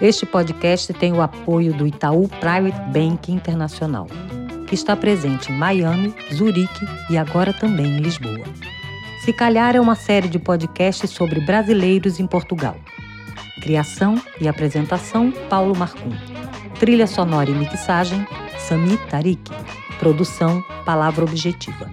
Este 0.00 0.24
podcast 0.24 0.94
tem 0.94 1.12
o 1.12 1.20
apoio 1.20 1.74
do 1.74 1.86
Itaú 1.86 2.26
Private 2.26 2.80
Bank 2.90 3.30
Internacional, 3.30 4.06
que 4.66 4.74
está 4.74 4.96
presente 4.96 5.52
em 5.52 5.58
Miami, 5.58 6.14
Zurique 6.32 6.86
e 7.10 7.18
agora 7.18 7.52
também 7.52 7.98
em 7.98 8.00
Lisboa. 8.00 8.46
Se 9.22 9.30
Calhar 9.30 9.76
é 9.76 9.80
uma 9.80 9.94
série 9.94 10.26
de 10.26 10.38
podcasts 10.38 11.10
sobre 11.10 11.40
brasileiros 11.40 12.18
em 12.18 12.26
Portugal. 12.26 12.76
Criação 13.60 14.18
e 14.40 14.48
apresentação: 14.48 15.30
Paulo 15.50 15.76
Marcum. 15.76 16.12
Trilha 16.78 17.06
sonora 17.06 17.50
e 17.50 17.52
mixagem: 17.52 18.26
Sami 18.58 18.96
Tarik. 19.10 19.50
Produção: 19.98 20.64
Palavra 20.86 21.24
Objetiva. 21.26 21.90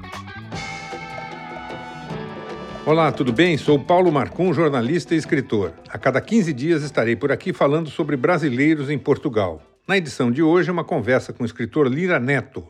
Olá, 2.88 3.12
tudo 3.12 3.34
bem? 3.34 3.58
Sou 3.58 3.78
Paulo 3.78 4.10
Marcum, 4.10 4.54
jornalista 4.54 5.14
e 5.14 5.18
escritor. 5.18 5.74
A 5.90 5.98
cada 5.98 6.22
15 6.22 6.54
dias 6.54 6.84
estarei 6.84 7.18
por 7.18 7.34
aqui 7.34 7.52
falando 7.52 7.90
sobre 7.90 8.16
brasileiros 8.16 8.90
em 8.90 8.98
Portugal. 8.98 9.62
Na 9.86 9.98
edição 9.98 10.32
de 10.32 10.42
hoje, 10.42 10.72
uma 10.72 10.86
conversa 10.86 11.34
com 11.34 11.44
o 11.44 11.46
escritor 11.46 11.90
Lira 11.90 12.18
Neto. 12.18 12.66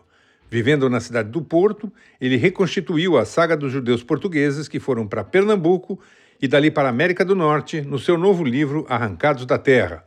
Vivendo 0.49 0.89
na 0.89 0.99
cidade 0.99 1.29
do 1.29 1.39
Porto, 1.39 1.93
ele 2.19 2.35
reconstituiu 2.35 3.15
a 3.15 3.25
saga 3.25 3.55
dos 3.55 3.71
judeus 3.71 4.01
portugueses 4.01 4.67
que 4.67 4.79
foram 4.79 5.07
para 5.07 5.23
Pernambuco 5.23 5.99
e 6.41 6.47
dali 6.47 6.71
para 6.71 6.87
a 6.87 6.89
América 6.89 7.23
do 7.23 7.35
Norte 7.35 7.81
no 7.81 7.99
seu 7.99 8.17
novo 8.17 8.43
livro 8.43 8.87
Arrancados 8.89 9.45
da 9.45 9.59
Terra. 9.59 10.03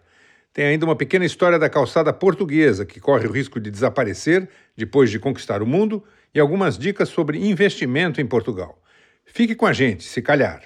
Tem 0.53 0.65
ainda 0.65 0.87
uma 0.87 0.97
pequena 0.97 1.25
história 1.25 1.57
da 1.57 1.71
calçada 1.71 2.13
portuguesa 2.13 2.85
que 2.85 2.99
corre 2.99 3.29
o 3.29 3.33
risco 3.33 3.61
de 3.61 3.71
desaparecer 3.71 4.49
depois 4.77 5.09
de 5.09 5.21
conquistar 5.21 5.63
o 5.63 5.67
mundo 5.69 6.03
e 6.35 6.41
algumas 6.41 6.77
dicas 6.77 7.09
sobre 7.09 7.39
investimento 7.39 8.21
em 8.21 8.27
Portugal. 8.27 8.77
Fique 9.33 9.55
com 9.55 9.67
a 9.67 9.73
gente, 9.73 10.05
se 10.05 10.21
calhar. 10.21 10.63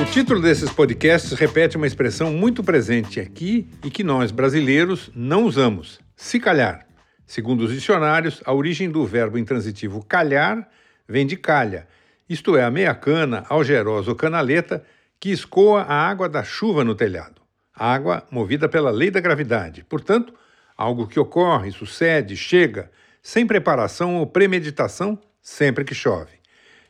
O 0.00 0.04
título 0.12 0.40
desses 0.40 0.70
podcasts 0.70 1.32
repete 1.32 1.76
uma 1.76 1.86
expressão 1.86 2.32
muito 2.32 2.64
presente 2.64 3.20
aqui 3.20 3.68
e 3.84 3.90
que 3.90 4.02
nós, 4.02 4.30
brasileiros, 4.30 5.10
não 5.14 5.44
usamos: 5.44 6.00
se 6.16 6.40
calhar. 6.40 6.86
Segundo 7.26 7.60
os 7.60 7.72
dicionários, 7.72 8.42
a 8.44 8.52
origem 8.52 8.90
do 8.90 9.06
verbo 9.06 9.38
intransitivo 9.38 10.04
calhar 10.04 10.68
vem 11.06 11.26
de 11.26 11.36
calha 11.36 11.86
isto 12.30 12.56
é, 12.56 12.62
a 12.62 12.70
meia-cana, 12.70 13.44
algerosa 13.48 14.08
ou 14.08 14.16
canaleta, 14.16 14.84
que 15.18 15.30
escoa 15.30 15.82
a 15.82 16.08
água 16.08 16.28
da 16.28 16.44
chuva 16.44 16.84
no 16.84 16.94
telhado. 16.94 17.42
Água 17.74 18.24
movida 18.30 18.68
pela 18.68 18.92
lei 18.92 19.10
da 19.10 19.18
gravidade, 19.18 19.84
portanto, 19.88 20.32
algo 20.76 21.08
que 21.08 21.18
ocorre, 21.18 21.72
sucede, 21.72 22.36
chega, 22.36 22.88
sem 23.20 23.44
preparação 23.44 24.14
ou 24.14 24.28
premeditação, 24.28 25.18
sempre 25.42 25.84
que 25.84 25.92
chove. 25.92 26.38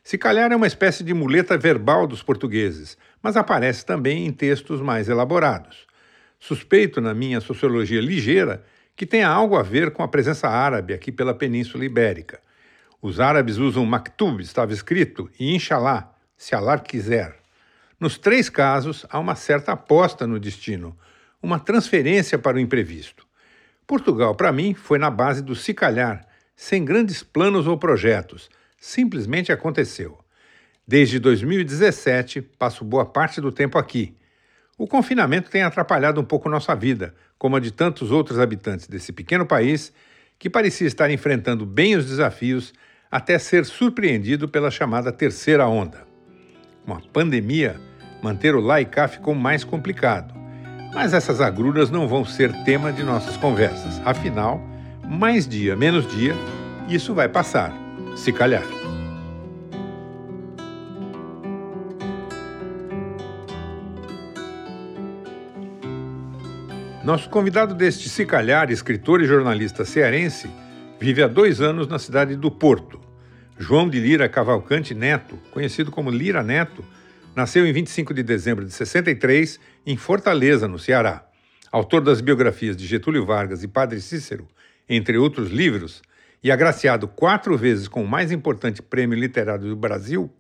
Se 0.05 0.19
calhar 0.19 0.53
é 0.53 0.57
uma 0.57 0.67
espécie 0.67 1.03
de 1.03 1.15
muleta 1.15 1.57
verbal 1.57 2.07
dos 2.07 2.23
portugueses, 2.23 2.99
mas 3.23 3.35
aparece 3.35 3.87
também 3.87 4.27
em 4.27 4.33
textos 4.33 4.83
mais 4.83 5.09
elaborados. 5.09 5.87
Suspeito, 6.39 7.01
na 7.01 7.15
minha 7.15 7.41
sociologia 7.41 8.01
ligeira, 8.03 8.63
que 8.95 9.07
tenha 9.07 9.29
algo 9.29 9.57
a 9.57 9.63
ver 9.63 9.91
com 9.91 10.03
a 10.03 10.09
presença 10.09 10.49
árabe 10.49 10.93
aqui 10.93 11.11
pela 11.11 11.33
Península 11.33 11.83
Ibérica. 11.83 12.41
Os 13.03 13.19
árabes 13.19 13.57
usam 13.57 13.87
maktub, 13.87 14.43
estava 14.43 14.73
escrito, 14.73 15.31
e 15.39 15.55
inshallah, 15.55 16.13
se 16.37 16.55
Allah 16.55 16.79
quiser. 16.79 17.39
Nos 17.99 18.19
três 18.19 18.51
casos, 18.51 19.07
há 19.09 19.19
uma 19.19 19.35
certa 19.35 19.73
aposta 19.73 20.27
no 20.27 20.39
destino, 20.39 20.97
uma 21.43 21.59
transferência 21.59 22.39
para 22.39 22.59
o 22.59 22.61
imprevisto. 22.61 23.27
Portugal, 23.87 24.35
para 24.35 24.53
mim, 24.53 24.75
foi 24.75 24.99
na 24.99 25.11
base 25.11 25.43
do 25.43 25.55
se 25.55 25.73
calhar, 25.73 26.27
sem 26.55 26.85
grandes 26.85 27.23
planos 27.23 27.67
ou 27.67 27.79
projetos, 27.79 28.51
simplesmente 28.79 29.51
aconteceu. 29.51 30.19
Desde 30.87 31.19
2017, 31.19 32.43
passo 32.43 32.85
boa 32.85 33.07
parte 33.07 33.41
do 33.41 33.51
tempo 33.51 33.79
aqui. 33.79 34.15
O 34.77 34.87
confinamento 34.87 35.51
tem 35.51 35.63
atrapalhado 35.63 36.21
um 36.21 36.25
pouco 36.25 36.49
nossa 36.49 36.75
vida, 36.75 37.15
como 37.39 37.57
a 37.57 37.61
de 37.61 37.71
tantos 37.71 38.11
outros 38.11 38.39
habitantes 38.39 38.87
desse 38.87 39.13
pequeno 39.13 39.47
país 39.47 39.93
que 40.39 40.51
parecia 40.51 40.87
estar 40.87 41.11
enfrentando 41.11 41.65
bem 41.65 41.97
os 41.97 42.07
desafios 42.07 42.73
até 43.11 43.39
ser 43.39 43.65
surpreendido 43.65 44.49
pela 44.49 44.71
chamada 44.71 45.11
terceira 45.11 45.67
onda. 45.67 46.07
Com 46.87 46.95
a 46.95 47.01
pandemia, 47.13 47.77
manter 48.23 48.55
o 48.55 48.61
lá 48.61 48.81
e 48.81 48.85
cá 48.85 49.09
ficou 49.09 49.35
mais 49.35 49.65
complicado. 49.65 50.33
Mas 50.95 51.13
essas 51.13 51.41
agruras 51.41 51.91
não 51.91 52.07
vão 52.07 52.25
ser 52.25 52.53
tema 52.65 52.93
de 52.93 53.03
nossas 53.03 53.37
conversas. 53.37 54.01
Afinal, 54.05 54.61
mais 55.05 55.47
dia, 55.47 55.75
menos 55.75 56.07
dia, 56.07 56.35
isso 56.89 57.13
vai 57.15 57.29
passar, 57.29 57.73
se 58.17 58.33
calhar. 58.33 58.65
Nosso 67.05 67.29
convidado 67.31 67.75
deste 67.75 68.09
Se 68.09 68.27
Calhar, 68.27 68.71
escritor 68.71 69.23
e 69.23 69.25
jornalista 69.25 69.85
cearense, 69.85 70.51
Vive 71.01 71.23
há 71.23 71.27
dois 71.27 71.63
anos 71.63 71.89
na 71.89 71.99
cidade 71.99 72.37
do 72.37 72.51
Porto. 72.51 73.01
João 73.59 73.89
de 73.89 73.99
Lira 73.99 74.29
Cavalcante 74.29 74.95
Neto, 74.95 75.39
conhecido 75.51 75.91
como 75.91 76.11
Lira 76.11 76.43
Neto, 76.43 76.85
nasceu 77.35 77.67
em 77.67 77.73
25 77.73 78.13
de 78.13 78.23
dezembro 78.23 78.67
de 78.67 78.71
63 78.71 79.59
em 79.87 79.97
Fortaleza, 79.97 80.69
no 80.69 80.79
Ceará. 80.79 81.25
Autor 81.73 82.03
das 82.03 82.21
biografias 82.21 82.77
de 82.77 82.87
Getúlio 82.87 83.25
Vargas 83.25 83.63
e 83.63 83.69
Padre 83.69 83.99
Cícero, 83.99 84.47
entre 84.87 85.17
outros 85.17 85.51
livros, 85.51 86.03
e 86.45 86.53
agraciado 86.53 87.09
quatro 87.09 87.57
vezes 87.57 87.89
com 87.89 88.05
o 88.05 88.09
mais 88.09 88.31
importante 88.31 88.83
prêmio 88.83 89.19
literário 89.19 89.71
do 89.71 89.77
Brasil, 89.77 90.31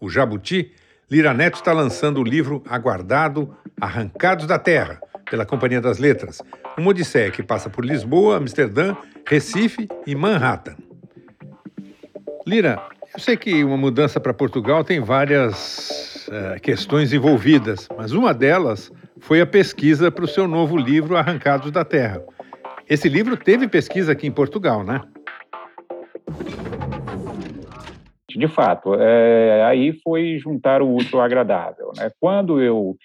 o 0.00 0.10
Jabuti, 0.10 0.72
Lira 1.08 1.32
Neto 1.32 1.58
está 1.58 1.72
lançando 1.72 2.20
o 2.20 2.24
livro 2.24 2.60
aguardado 2.68 3.56
Arrancados 3.80 4.48
da 4.48 4.58
Terra, 4.58 5.00
pela 5.30 5.46
Companhia 5.46 5.80
das 5.80 5.98
Letras, 5.98 6.42
uma 6.78 6.90
odisseia 6.90 7.30
que 7.30 7.42
passa 7.42 7.68
por 7.68 7.84
Lisboa, 7.84 8.36
Amsterdã, 8.36 8.96
Recife 9.26 9.88
e 10.06 10.14
Manhattan. 10.14 10.76
Lira, 12.46 12.80
eu 13.12 13.20
sei 13.20 13.36
que 13.36 13.64
uma 13.64 13.76
mudança 13.76 14.20
para 14.20 14.32
Portugal 14.32 14.84
tem 14.84 15.00
várias 15.00 16.28
uh, 16.28 16.60
questões 16.60 17.12
envolvidas, 17.12 17.88
mas 17.96 18.12
uma 18.12 18.32
delas 18.32 18.92
foi 19.20 19.40
a 19.40 19.46
pesquisa 19.46 20.10
para 20.10 20.24
o 20.24 20.28
seu 20.28 20.46
novo 20.46 20.76
livro 20.76 21.16
Arrancados 21.16 21.70
da 21.70 21.84
Terra. 21.84 22.22
Esse 22.88 23.08
livro 23.08 23.36
teve 23.36 23.68
pesquisa 23.68 24.12
aqui 24.12 24.26
em 24.26 24.32
Portugal, 24.32 24.82
né? 24.82 25.02
De 28.30 28.46
fato, 28.46 28.94
é, 28.94 29.64
aí 29.64 29.92
foi 30.04 30.38
juntar 30.38 30.80
o 30.80 30.94
útil 30.94 31.18
ao 31.18 31.24
agradável. 31.24 31.90
Né? 31.96 32.10
Quando 32.20 32.62
eu 32.62 32.96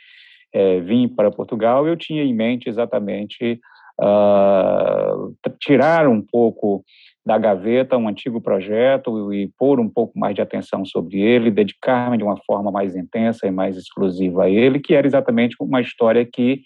é, 0.54 0.80
vim 0.80 1.08
para 1.08 1.32
Portugal, 1.32 1.88
eu 1.88 1.98
tinha 1.98 2.24
em 2.24 2.34
mente 2.34 2.70
exatamente 2.70 3.60
uh, 4.00 5.36
tirar 5.60 6.08
um 6.08 6.22
pouco 6.22 6.84
da 7.26 7.38
gaveta 7.38 7.98
um 7.98 8.08
antigo 8.08 8.42
projeto 8.42 9.34
e 9.34 9.48
pôr 9.58 9.80
um 9.80 9.90
pouco 9.90 10.18
mais 10.20 10.36
de 10.36 10.42
atenção 10.42 10.86
sobre 10.86 11.20
ele, 11.22 11.50
dedicar-me 11.50 12.18
de 12.18 12.24
uma 12.24 12.38
forma 12.46 12.70
mais 12.70 12.96
intensa 12.96 13.48
e 13.48 13.52
mais 13.52 13.78
exclusiva 13.78 14.44
a 14.44 14.50
ele, 14.50 14.80
que 14.80 14.94
era 14.94 15.08
exatamente 15.08 15.56
uma 15.60 15.80
história 15.80 16.26
que 16.26 16.62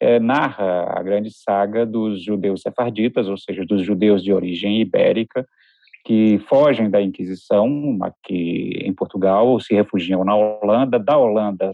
é, 0.00 0.18
narra 0.18 0.98
a 0.98 1.02
grande 1.02 1.30
saga 1.30 1.84
dos 1.84 2.24
judeus 2.24 2.62
sefarditas, 2.62 3.28
ou 3.28 3.36
seja, 3.36 3.64
dos 3.64 3.82
judeus 3.82 4.22
de 4.22 4.32
origem 4.32 4.80
ibérica, 4.80 5.46
que 6.04 6.38
fogem 6.48 6.88
da 6.88 7.02
Inquisição 7.02 7.98
aqui 8.00 8.80
em 8.82 8.94
Portugal, 8.94 9.60
se 9.60 9.74
refugiam 9.74 10.24
na 10.24 10.34
Holanda, 10.34 10.98
da 10.98 11.18
Holanda 11.18 11.70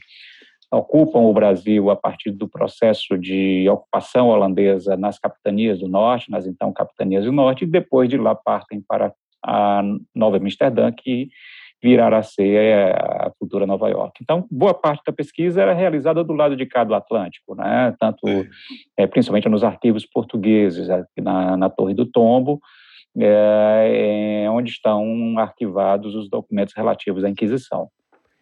ocupam 0.74 1.20
o 1.20 1.32
Brasil 1.32 1.90
a 1.90 1.96
partir 1.96 2.30
do 2.30 2.48
processo 2.48 3.16
de 3.18 3.68
ocupação 3.68 4.28
holandesa 4.28 4.96
nas 4.96 5.18
capitanias 5.18 5.78
do 5.80 5.88
norte, 5.88 6.30
nas 6.30 6.46
então 6.46 6.72
capitanias 6.72 7.24
do 7.24 7.32
norte, 7.32 7.64
e 7.64 7.66
depois 7.66 8.08
de 8.08 8.16
lá 8.16 8.34
partem 8.34 8.82
para 8.86 9.12
a 9.44 9.82
Nova 10.14 10.36
Amsterdã, 10.38 10.90
que 10.90 11.28
virá 11.82 12.16
a 12.16 12.22
ser 12.22 12.94
a 12.96 13.30
futura 13.38 13.66
Nova 13.66 13.90
York. 13.90 14.18
Então, 14.22 14.46
boa 14.50 14.72
parte 14.72 15.02
da 15.06 15.12
pesquisa 15.12 15.60
era 15.60 15.74
realizada 15.74 16.24
do 16.24 16.32
lado 16.32 16.56
de 16.56 16.64
cá 16.64 16.82
do 16.82 16.94
Atlântico, 16.94 17.54
né? 17.54 17.94
tanto 18.00 18.26
é, 18.96 19.06
principalmente 19.06 19.50
nos 19.50 19.62
arquivos 19.62 20.06
portugueses, 20.06 20.88
na, 21.20 21.58
na 21.58 21.68
Torre 21.68 21.92
do 21.92 22.06
Tombo, 22.06 22.58
é, 23.18 24.46
onde 24.50 24.70
estão 24.70 25.38
arquivados 25.38 26.14
os 26.14 26.30
documentos 26.30 26.72
relativos 26.74 27.22
à 27.22 27.28
Inquisição. 27.28 27.90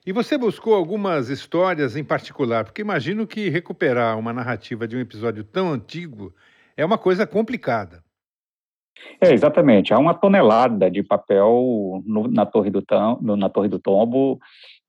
E 0.04 0.10
você 0.10 0.36
buscou 0.36 0.74
algumas 0.74 1.28
histórias 1.28 1.96
em 1.96 2.02
particular, 2.02 2.64
porque 2.64 2.82
imagino 2.82 3.24
que 3.24 3.48
recuperar 3.48 4.18
uma 4.18 4.32
narrativa 4.32 4.88
de 4.88 4.96
um 4.96 5.00
episódio 5.00 5.44
tão 5.44 5.72
antigo 5.72 6.34
é 6.76 6.84
uma 6.84 6.98
coisa 6.98 7.24
complicada. 7.24 8.02
É, 9.20 9.32
exatamente. 9.32 9.94
Há 9.94 9.98
uma 9.98 10.14
tonelada 10.14 10.90
de 10.90 11.02
papel 11.02 12.02
no, 12.04 12.28
na, 12.28 12.44
torre 12.44 12.70
do, 12.70 12.82
no, 13.20 13.36
na 13.36 13.48
Torre 13.48 13.68
do 13.68 13.78
Tombo 13.78 14.40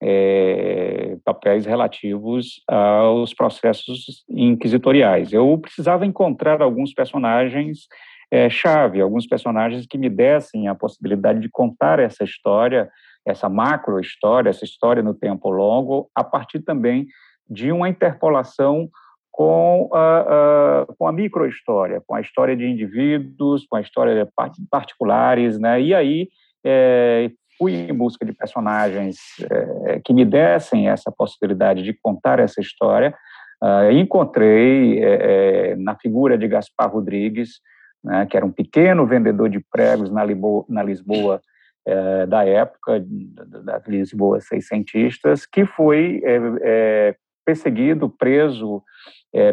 é, 0.02 1.18
papéis 1.24 1.66
relativos 1.66 2.62
aos 2.68 3.34
processos 3.34 4.24
inquisitoriais. 4.28 5.32
Eu 5.32 5.58
precisava 5.60 6.06
encontrar 6.06 6.62
alguns 6.62 6.94
personagens 6.94 7.88
é, 8.32 8.50
chave, 8.50 9.00
alguns 9.00 9.28
personagens 9.28 9.86
que 9.86 9.98
me 9.98 10.10
dessem 10.10 10.68
a 10.68 10.76
possibilidade 10.76 11.40
de 11.40 11.50
contar 11.50 12.00
essa 12.00 12.24
história, 12.24 12.90
essa 13.26 13.50
macro 13.50 14.00
história, 14.00 14.50
essa 14.50 14.66
história 14.66 15.02
no 15.02 15.14
tempo 15.14 15.50
longo, 15.50 16.10
a 16.14 16.24
partir 16.24 16.60
também 16.60 17.08
de 17.50 17.72
uma 17.72 17.90
interpolação 17.90 18.90
com 19.32 19.90
a, 19.92 20.20
a, 20.20 20.86
com 20.98 21.08
a 21.08 21.12
microhistória, 21.12 22.02
com 22.06 22.16
a 22.16 22.22
história 22.22 22.56
de 22.56 22.66
indivíduos, 22.66 23.66
com 23.68 23.76
a 23.76 23.82
história 23.82 24.26
de 24.26 24.32
particulares, 24.70 25.58
né? 25.58 25.82
E 25.82 25.94
aí 25.94 26.30
é, 26.64 27.32
fui 27.58 27.74
em 27.74 27.94
busca 27.94 28.26
de 28.26 28.34
personagens 28.34 29.18
é, 29.50 30.02
que 30.04 30.14
me 30.14 30.24
dessem 30.24 30.88
essa 30.88 31.12
possibilidade 31.12 31.84
de 31.84 31.98
contar 32.02 32.40
essa 32.40 32.62
história. 32.62 33.14
Uh, 33.62 33.92
encontrei 33.92 35.02
é, 35.02 35.72
é, 35.72 35.76
na 35.78 35.96
figura 35.96 36.38
de 36.38 36.48
Gaspar 36.50 36.92
Rodrigues, 36.92 37.62
né, 38.04 38.26
que 38.26 38.36
era 38.36 38.46
um 38.46 38.52
pequeno 38.52 39.08
vendedor 39.08 39.50
de 39.50 39.64
pregos 39.72 40.12
na, 40.12 40.26
Libo, 40.26 40.66
na 40.68 40.84
Lisboa 40.84 41.40
é, 41.86 42.26
da 42.26 42.46
época, 42.46 43.04
da 43.06 43.82
Lisboa 43.88 44.40
seiscentistas, 44.40 45.46
que 45.46 45.66
foi 45.66 46.22
é, 46.24 46.40
é, 46.62 47.16
perseguido, 47.46 48.10
preso 48.10 48.82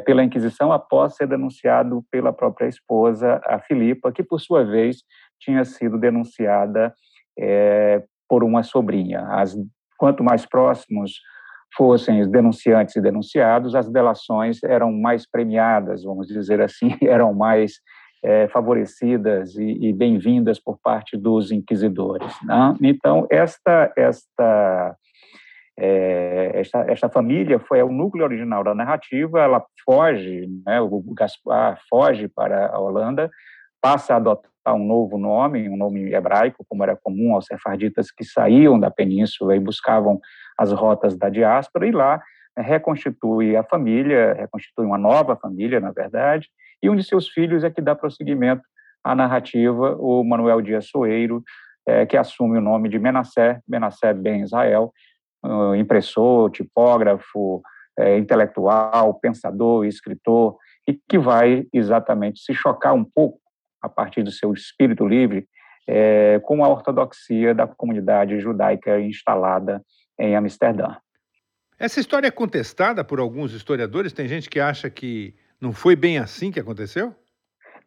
pela 0.04 0.22
Inquisição 0.22 0.70
após 0.70 1.16
ser 1.16 1.26
denunciado 1.26 2.04
pela 2.10 2.34
própria 2.34 2.68
esposa, 2.68 3.40
a 3.46 3.58
Filipa, 3.58 4.12
que 4.12 4.22
por 4.22 4.38
sua 4.38 4.62
vez 4.62 4.98
tinha 5.40 5.64
sido 5.64 5.98
denunciada 5.98 6.94
é, 7.38 8.02
por 8.28 8.44
uma 8.44 8.62
sobrinha. 8.62 9.26
As, 9.30 9.56
quanto 9.98 10.22
mais 10.22 10.44
próximos 10.44 11.14
fossem 11.76 12.20
os 12.20 12.28
denunciantes 12.28 12.96
e 12.96 13.00
denunciados, 13.00 13.74
as 13.74 13.90
delações 13.90 14.62
eram 14.62 14.92
mais 14.92 15.28
premiadas, 15.28 16.04
vamos 16.04 16.26
dizer 16.26 16.60
assim, 16.60 16.90
eram 17.02 17.32
mais 17.32 17.74
é, 18.22 18.48
favorecidas 18.48 19.54
e, 19.56 19.88
e 19.88 19.92
bem-vindas 19.92 20.58
por 20.58 20.78
parte 20.82 21.16
dos 21.16 21.50
inquisidores. 21.50 22.32
Né? 22.44 22.76
Então, 22.82 23.26
esta, 23.30 23.92
esta, 23.96 24.96
é, 25.78 26.52
esta, 26.54 26.80
esta 26.90 27.08
família 27.08 27.58
foi 27.58 27.82
o 27.82 27.90
núcleo 27.90 28.24
original 28.24 28.62
da 28.62 28.74
narrativa, 28.74 29.40
ela 29.40 29.64
foge, 29.84 30.48
né, 30.66 30.80
o 30.80 31.02
Gaspar 31.14 31.78
foge 31.88 32.28
para 32.28 32.68
a 32.68 32.78
Holanda, 32.78 33.30
passa 33.80 34.14
a 34.14 34.16
adotar 34.18 34.74
um 34.74 34.84
novo 34.84 35.16
nome, 35.16 35.68
um 35.68 35.76
nome 35.76 36.12
hebraico, 36.12 36.64
como 36.68 36.82
era 36.82 36.94
comum 36.94 37.34
aos 37.34 37.46
sefarditas 37.46 38.10
que 38.10 38.24
saíam 38.24 38.78
da 38.78 38.90
península 38.90 39.56
e 39.56 39.60
buscavam 39.60 40.20
as 40.58 40.70
rotas 40.70 41.16
da 41.16 41.30
diáspora, 41.30 41.86
e 41.86 41.90
lá 41.90 42.20
reconstitui 42.60 43.56
a 43.56 43.62
família, 43.62 44.34
reconstitui 44.34 44.84
uma 44.84 44.98
nova 44.98 45.36
família, 45.36 45.80
na 45.80 45.90
verdade, 45.90 46.48
e 46.82 46.88
um 46.88 46.96
de 46.96 47.04
seus 47.04 47.28
filhos 47.28 47.64
é 47.64 47.70
que 47.70 47.80
dá 47.80 47.94
prosseguimento 47.94 48.62
à 49.04 49.14
narrativa, 49.14 49.96
o 49.98 50.22
Manuel 50.24 50.60
Dias 50.60 50.86
Soeiro, 50.86 51.42
é, 51.86 52.06
que 52.06 52.16
assume 52.16 52.58
o 52.58 52.60
nome 52.60 52.88
de 52.88 52.98
Menassé, 52.98 53.60
Menassé 53.68 54.12
Ben 54.12 54.42
Israel, 54.42 54.92
uh, 55.44 55.74
impressor, 55.74 56.50
tipógrafo, 56.50 57.62
é, 57.98 58.16
intelectual, 58.16 59.14
pensador, 59.14 59.84
escritor, 59.84 60.56
e 60.86 60.98
que 61.08 61.18
vai 61.18 61.66
exatamente 61.72 62.40
se 62.40 62.54
chocar 62.54 62.94
um 62.94 63.04
pouco 63.04 63.40
a 63.82 63.88
partir 63.88 64.22
do 64.22 64.30
seu 64.30 64.52
espírito 64.52 65.06
livre, 65.06 65.46
é, 65.86 66.40
com 66.44 66.64
a 66.64 66.68
ortodoxia 66.68 67.54
da 67.54 67.66
comunidade 67.66 68.38
judaica 68.38 69.00
instalada 69.00 69.82
em 70.18 70.36
Amsterdã. 70.36 70.96
Essa 71.80 71.98
história 71.98 72.28
é 72.28 72.30
contestada 72.30 73.02
por 73.02 73.18
alguns 73.18 73.54
historiadores? 73.54 74.12
Tem 74.12 74.28
gente 74.28 74.50
que 74.50 74.60
acha 74.60 74.90
que 74.90 75.34
não 75.58 75.72
foi 75.72 75.96
bem 75.96 76.18
assim 76.18 76.52
que 76.52 76.60
aconteceu? 76.60 77.14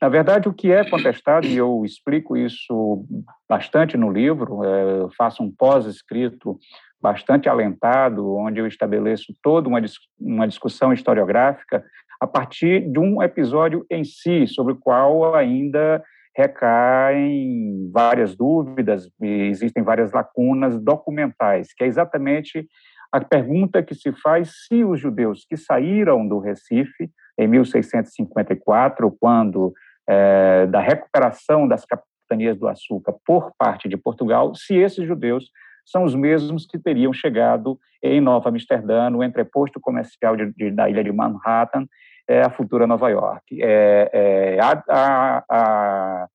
Na 0.01 0.10
verdade, 0.10 0.50
o 0.50 0.54
que 0.54 0.72
é 0.72 0.84
contestado, 0.90 1.45
e 1.45 1.56
eu 1.56 1.86
explico 1.86 2.36
isso 2.36 3.06
bastante 3.48 3.95
no 3.95 4.12
livro, 4.12 4.63
é, 4.63 5.07
faço 5.16 5.44
um 5.44 5.51
pós-escrito 5.51 6.57
bastante 7.00 7.48
alentado, 7.48 8.36
onde 8.36 8.60
eu 8.60 8.66
estabeleço 8.66 9.31
toda 9.44 9.69
uma, 9.69 9.80
uma 10.19 10.48
discussão 10.48 10.92
historiográfica 10.92 11.86
a 12.19 12.25
partir 12.25 12.92
de 12.92 12.98
um 12.98 13.22
episódio 13.22 13.86
em 13.92 14.04
si, 14.04 14.48
sobre 14.48 14.74
o 14.74 14.78
qual 14.78 15.36
ainda 15.36 16.04
recaem 16.36 17.92
várias 17.94 18.36
dúvidas 18.36 19.07
existem 19.22 19.84
várias 19.84 20.12
lacunas 20.12 20.81
documentais, 20.81 21.72
que 21.75 21.84
é 21.84 21.88
exatamente 21.88 22.68
a 23.13 23.21
pergunta 23.21 23.83
que 23.83 23.94
se 23.94 24.12
faz 24.12 24.65
se 24.65 24.83
os 24.83 25.00
judeus 25.00 25.45
que 25.48 25.56
saíram 25.56 26.27
do 26.27 26.39
Recife 26.39 27.12
em 27.38 27.48
1654, 27.48 29.15
quando 29.19 29.71
é, 30.10 30.65
da 30.65 30.80
recuperação 30.80 31.68
das 31.68 31.86
capitanias 31.86 32.57
do 32.57 32.68
açúcar 32.68 33.13
por 33.24 33.51
parte 33.56 33.88
de 33.88 33.98
Portugal, 33.98 34.56
se 34.56 34.75
esses 34.75 35.06
judeus 35.06 35.51
são 35.86 36.04
os 36.04 36.15
mesmos 36.15 36.65
que 36.65 36.80
teriam 36.80 37.13
chegado 37.13 37.77
em 38.01 38.19
Nova 38.19 38.50
Amsterdã, 38.50 39.12
no 39.12 39.24
entreposto 39.24 39.80
comercial 39.80 40.36
de, 40.36 40.51
de, 40.51 40.71
da 40.71 40.89
ilha 40.89 41.04
de 41.04 41.12
Manhattan, 41.12 41.86
é 42.27 42.42
a 42.42 42.50
futura 42.50 42.88
Nova 42.88 43.10
York. 43.10 43.62
É, 43.62 44.10
é, 44.12 44.60
há, 44.60 44.83
há, 44.89 45.44
há, 45.48 46.27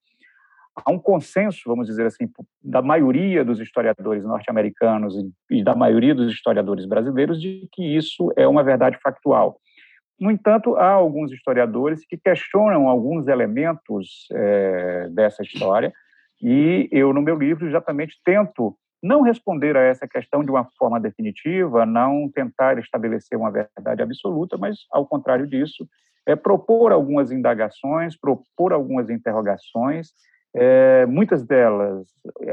há, 0.84 0.90
um 0.90 0.98
consenso, 0.98 1.60
vamos 1.66 1.86
dizer 1.86 2.06
assim, 2.06 2.28
da 2.62 2.82
maioria 2.82 3.44
dos 3.44 3.60
historiadores 3.60 4.25
norte-americanos 4.25 5.14
e, 5.50 5.62
da 5.62 5.75
maioria 5.75 6.14
dos 6.14 6.32
historiadores 6.32 6.86
brasileiros 6.86 7.40
de 7.40 7.69
que 7.72 7.96
isso 7.96 8.32
é 8.36 8.46
uma 8.46 8.62
verdade 8.62 8.98
factual. 9.02 9.58
No 10.19 10.30
entanto, 10.30 10.75
há 10.76 10.90
alguns 10.90 11.30
historiadores 11.30 12.04
que 12.04 12.16
questionam 12.16 12.88
alguns 12.88 13.28
elementos 13.28 14.26
é, 14.32 15.08
dessa 15.10 15.42
história, 15.42 15.92
e 16.42 16.88
eu, 16.90 17.12
no 17.12 17.22
meu 17.22 17.36
livro, 17.36 17.66
exatamente 17.66 18.16
tento 18.25 18.76
não 19.02 19.22
responder 19.22 19.76
a 19.76 19.82
essa 19.82 20.08
questão 20.08 20.42
de 20.42 20.50
uma 20.50 20.69
forma 20.76 20.98
definitiva, 20.98 21.86
não 21.86 22.28
tentar 22.34 22.78
estabelecer 22.78 23.38
uma 23.38 23.50
verdade 23.50 24.02
absoluta, 24.02 24.56
mas, 24.56 24.78
ao 24.90 25.06
contrário 25.06 25.46
disso, 25.46 25.88
é 26.26 26.34
propor 26.34 26.92
algumas 26.92 27.30
indagações, 27.30 28.19
propor 28.19 28.72
algumas 28.72 29.08
interrogações, 29.08 30.12
é, 30.54 31.06
muitas 31.06 31.44
delas, 31.44 32.06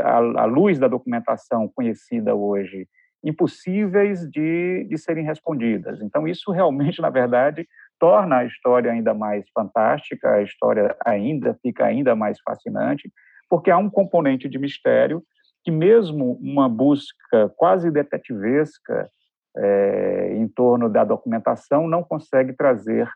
à, 0.04 0.46
luz 0.46 0.78
da 0.78 0.88
documentação 0.88 1.68
conhecida 1.74 2.36
hoje, 2.36 2.88
impossíveis 3.24 4.30
de, 4.30 4.86
de 4.88 4.98
serem 4.98 5.26
respondidas. 5.26 6.00
Então, 6.02 6.28
isso 6.28 6.52
realmente, 6.52 7.02
na 7.02 7.10
verdade, 7.10 7.68
torna 8.00 8.38
a 8.38 8.46
história 8.46 8.92
ainda 8.92 9.14
mais 9.14 9.46
fantástica, 9.54 10.30
a 10.30 10.42
história 10.44 10.96
ainda 11.04 11.58
fica 11.62 11.86
ainda 11.86 12.16
mais 12.16 12.40
fascinante, 12.42 13.12
porque 13.50 13.72
há 13.72 13.78
um 13.78 13.90
componente 13.90 14.48
de 14.48 14.60
mistério 14.60 15.24
que 15.64 15.72
mesmo 15.72 16.38
uma 16.42 16.70
busca 16.70 17.50
quase 17.58 17.90
detetivesca 17.90 19.10
é, 19.58 20.34
em 20.36 20.48
torno 20.48 20.90
da 20.90 21.04
documentação 21.04 21.88
não 21.88 22.04
consegue 22.04 22.54
trazer 22.54 23.10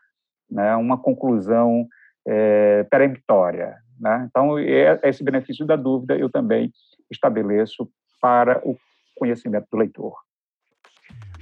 né, 0.50 0.74
uma 0.74 0.98
conclusão 0.98 1.86
é, 2.26 2.82
peremptória. 2.84 3.76
Né? 4.00 4.26
Então, 4.28 4.58
esse 4.58 5.22
benefício 5.22 5.66
da 5.66 5.76
dúvida 5.76 6.16
eu 6.16 6.30
também 6.30 6.72
estabeleço 7.10 7.88
para 8.20 8.60
o 8.64 8.76
conhecimento 9.14 9.66
do 9.70 9.78
leitor. 9.78 10.14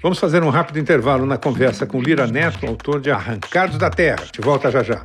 Vamos 0.02 0.18
fazer 0.18 0.42
um 0.42 0.48
rápido 0.48 0.78
intervalo 0.78 1.26
na 1.26 1.38
conversa 1.38 1.86
com 1.86 2.00
Lira 2.00 2.26
Neto, 2.26 2.66
autor 2.66 3.00
de 3.00 3.10
Arrancados 3.10 3.78
da 3.78 3.90
Terra. 3.90 4.24
De 4.32 4.40
volta 4.40 4.70
já 4.70 4.82
já. 4.82 5.02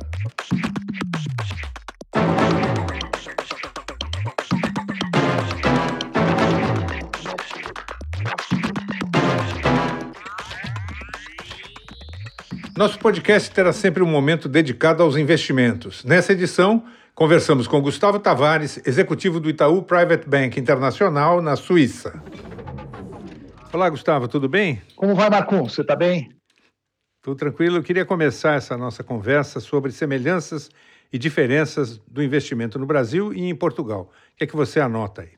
Nosso 12.76 12.98
podcast 12.98 13.52
terá 13.52 13.72
sempre 13.72 14.02
um 14.02 14.06
momento 14.06 14.48
dedicado 14.48 15.00
aos 15.00 15.16
investimentos. 15.16 16.04
Nessa 16.04 16.32
edição, 16.32 16.84
conversamos 17.14 17.68
com 17.68 17.80
Gustavo 17.80 18.18
Tavares, 18.18 18.80
executivo 18.86 19.38
do 19.38 19.48
Itaú 19.48 19.82
Private 19.82 20.28
Bank 20.28 20.58
Internacional, 20.58 21.40
na 21.40 21.54
Suíça. 21.54 22.20
Olá, 23.72 23.88
Gustavo, 23.88 24.26
tudo 24.26 24.48
bem? 24.48 24.82
Como 24.96 25.14
vai, 25.14 25.30
Marcon? 25.30 25.68
Você 25.68 25.82
está 25.82 25.94
bem? 25.94 26.30
Tudo 27.22 27.36
tranquilo. 27.36 27.76
Eu 27.76 27.82
queria 27.82 28.04
começar 28.04 28.54
essa 28.54 28.76
nossa 28.76 29.04
conversa 29.04 29.60
sobre 29.60 29.92
semelhanças 29.92 30.70
e 31.12 31.18
diferenças 31.18 31.98
do 31.98 32.22
investimento 32.22 32.78
no 32.78 32.86
Brasil 32.86 33.32
e 33.32 33.48
em 33.48 33.54
Portugal. 33.54 34.10
O 34.32 34.36
que 34.36 34.44
é 34.44 34.46
que 34.46 34.56
você 34.56 34.80
anota 34.80 35.22
aí? 35.22 35.30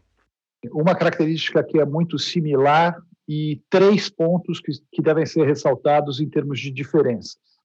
Uma 0.73 0.95
característica 0.95 1.63
que 1.63 1.79
é 1.79 1.85
muito 1.85 2.19
similar 2.19 2.97
e 3.29 3.61
três 3.69 4.09
pontos 4.09 4.61
que, 4.61 4.73
que 4.93 5.03
devem 5.03 5.27
ser 5.27 5.47
ressaltados 5.47 6.21
em 6.21 6.29
termos 6.29 6.59
de 6.59 6.71
diferenças. 6.71 7.56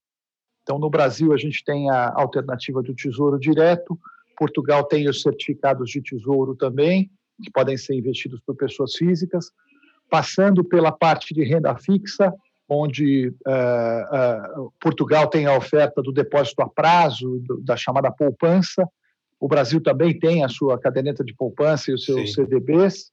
Então, 0.71 0.79
no 0.79 0.89
Brasil, 0.89 1.33
a 1.33 1.37
gente 1.37 1.65
tem 1.65 1.89
a 1.89 2.13
alternativa 2.15 2.81
do 2.81 2.95
Tesouro 2.95 3.37
Direto, 3.37 3.99
Portugal 4.37 4.85
tem 4.85 5.09
os 5.09 5.21
certificados 5.21 5.89
de 5.89 6.01
tesouro 6.01 6.55
também, 6.55 7.11
que 7.43 7.51
podem 7.51 7.75
ser 7.75 7.95
investidos 7.95 8.39
por 8.39 8.55
pessoas 8.55 8.95
físicas. 8.95 9.51
passando 10.09 10.63
pela 10.63 10.91
parte 10.91 11.33
de 11.33 11.43
renda 11.43 11.75
fixa, 11.75 12.33
onde 12.69 13.33
uh, 13.47 14.63
uh, 14.63 14.73
Portugal 14.79 15.27
tem 15.27 15.45
a 15.45 15.57
oferta 15.57 16.01
do 16.01 16.11
depósito 16.11 16.61
a 16.61 16.69
prazo, 16.69 17.39
do, 17.39 17.61
da 17.61 17.75
chamada 17.75 18.09
poupança. 18.09 18.87
O 19.39 19.49
Brasil 19.49 19.81
também 19.81 20.17
tem 20.17 20.43
a 20.43 20.49
sua 20.49 20.79
caderneta 20.79 21.23
de 21.23 21.33
poupança 21.33 21.91
e 21.91 21.93
os 21.93 22.05
seus 22.05 22.29
Sim. 22.29 22.45
CDBs. 22.45 23.11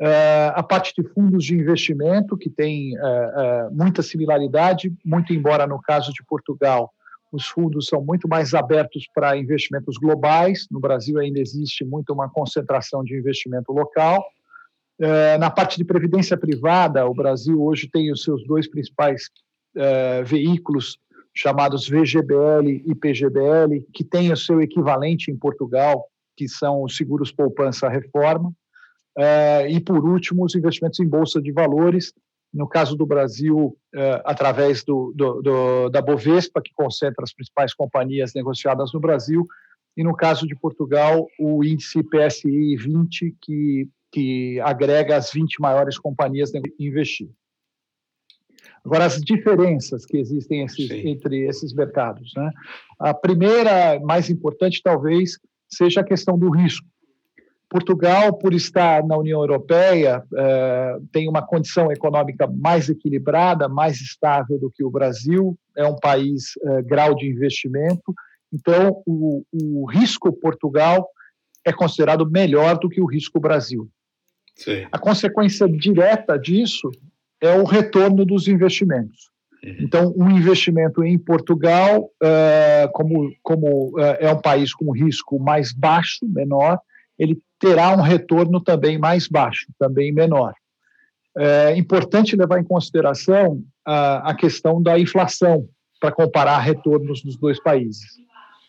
Uh, 0.00 0.54
a 0.54 0.62
parte 0.62 0.94
de 0.96 1.06
fundos 1.10 1.44
de 1.44 1.54
investimento, 1.54 2.36
que 2.36 2.48
tem 2.48 2.94
muita 3.70 4.02
similaridade, 4.02 4.92
muito 5.04 5.32
embora 5.32 5.66
no 5.66 5.80
caso 5.80 6.12
de 6.12 6.24
Portugal 6.24 6.90
os 7.32 7.46
fundos 7.46 7.86
são 7.86 8.02
muito 8.02 8.28
mais 8.28 8.54
abertos 8.54 9.06
para 9.14 9.36
investimentos 9.36 9.96
globais. 9.96 10.66
No 10.70 10.80
Brasil 10.80 11.18
ainda 11.18 11.38
existe 11.38 11.84
muito 11.84 12.12
uma 12.12 12.28
concentração 12.28 13.04
de 13.04 13.16
investimento 13.16 13.72
local. 13.72 14.24
Na 15.38 15.48
parte 15.48 15.76
de 15.76 15.84
previdência 15.84 16.36
privada, 16.36 17.06
o 17.06 17.14
Brasil 17.14 17.62
hoje 17.62 17.88
tem 17.88 18.10
os 18.10 18.22
seus 18.22 18.44
dois 18.46 18.68
principais 18.68 19.30
veículos, 20.24 20.98
chamados 21.32 21.88
VGBL 21.88 22.82
e 22.84 22.94
PGBL, 22.94 23.86
que 23.94 24.02
têm 24.02 24.32
o 24.32 24.36
seu 24.36 24.60
equivalente 24.60 25.30
em 25.30 25.36
Portugal, 25.36 26.04
que 26.36 26.48
são 26.48 26.82
os 26.82 26.96
seguros 26.96 27.30
poupança 27.30 27.88
reforma. 27.88 28.52
É, 28.52 28.59
e, 29.68 29.80
por 29.80 30.04
último, 30.04 30.44
os 30.44 30.54
investimentos 30.54 31.00
em 31.00 31.08
bolsa 31.08 31.40
de 31.40 31.52
valores, 31.52 32.12
no 32.52 32.68
caso 32.68 32.96
do 32.96 33.06
Brasil, 33.06 33.76
eh, 33.94 34.22
através 34.24 34.82
do, 34.82 35.12
do, 35.14 35.40
do, 35.40 35.88
da 35.88 36.02
Bovespa, 36.02 36.60
que 36.60 36.72
concentra 36.74 37.22
as 37.22 37.32
principais 37.32 37.72
companhias 37.72 38.34
negociadas 38.34 38.92
no 38.92 39.00
Brasil, 39.00 39.46
e 39.96 40.02
no 40.02 40.14
caso 40.14 40.46
de 40.46 40.56
Portugal, 40.56 41.26
o 41.38 41.64
índice 41.64 42.02
PSI 42.02 42.76
20, 42.76 43.36
que, 43.40 43.88
que 44.12 44.60
agrega 44.60 45.16
as 45.16 45.32
20 45.32 45.60
maiores 45.60 45.98
companhias 45.98 46.52
a 46.54 46.60
investir. 46.78 47.30
Agora, 48.84 49.04
as 49.04 49.20
diferenças 49.20 50.06
que 50.06 50.16
existem 50.16 50.64
esses, 50.64 50.90
entre 50.90 51.46
esses 51.46 51.72
mercados. 51.72 52.32
Né? 52.34 52.50
A 52.98 53.14
primeira, 53.14 54.00
mais 54.00 54.30
importante, 54.30 54.80
talvez, 54.82 55.38
seja 55.68 56.00
a 56.00 56.04
questão 56.04 56.38
do 56.38 56.50
risco. 56.50 56.86
Portugal, 57.70 58.32
por 58.36 58.52
estar 58.52 59.06
na 59.06 59.16
União 59.16 59.38
Europeia, 59.40 60.24
é, 60.36 60.96
tem 61.12 61.28
uma 61.28 61.40
condição 61.40 61.90
econômica 61.92 62.48
mais 62.48 62.88
equilibrada, 62.88 63.68
mais 63.68 64.00
estável 64.00 64.58
do 64.58 64.68
que 64.68 64.82
o 64.82 64.90
Brasil, 64.90 65.56
é 65.76 65.86
um 65.86 65.94
país 65.94 66.54
é, 66.64 66.82
grau 66.82 67.14
de 67.14 67.30
investimento, 67.30 68.12
então 68.52 69.00
o, 69.06 69.44
o, 69.52 69.88
risco 69.88 70.32
Portugal 70.32 71.08
é 71.64 71.72
considerado 71.72 72.28
melhor 72.28 72.76
do 72.76 72.88
que 72.88 73.00
o 73.00 73.06
risco 73.06 73.38
Brasil. 73.38 73.88
Sim. 74.56 74.88
A 74.90 74.98
consequência 74.98 75.68
direta 75.68 76.36
disso 76.36 76.90
é 77.40 77.54
o 77.54 77.62
retorno 77.62 78.24
dos 78.24 78.48
investimentos. 78.48 79.30
Uhum. 79.62 79.76
Então, 79.78 80.14
um 80.16 80.28
investimento 80.28 81.04
em 81.04 81.16
Portugal, 81.16 82.10
é, 82.20 82.90
como, 82.92 83.32
como 83.44 83.92
é 84.18 84.32
um 84.32 84.40
país 84.40 84.74
com 84.74 84.90
risco 84.90 85.38
mais 85.38 85.72
baixo, 85.72 86.26
menor, 86.26 86.80
ele 87.20 87.38
terá 87.58 87.94
um 87.94 88.00
retorno 88.00 88.58
também 88.58 88.98
mais 88.98 89.28
baixo, 89.28 89.66
também 89.78 90.10
menor. 90.10 90.54
É 91.36 91.76
importante 91.76 92.34
levar 92.34 92.58
em 92.58 92.64
consideração 92.64 93.62
a, 93.84 94.34
questão 94.34 94.82
da 94.82 94.98
inflação 94.98 95.68
para 96.00 96.10
comparar 96.10 96.58
retornos 96.60 97.22
dos 97.22 97.36
dois 97.36 97.62
países. 97.62 98.06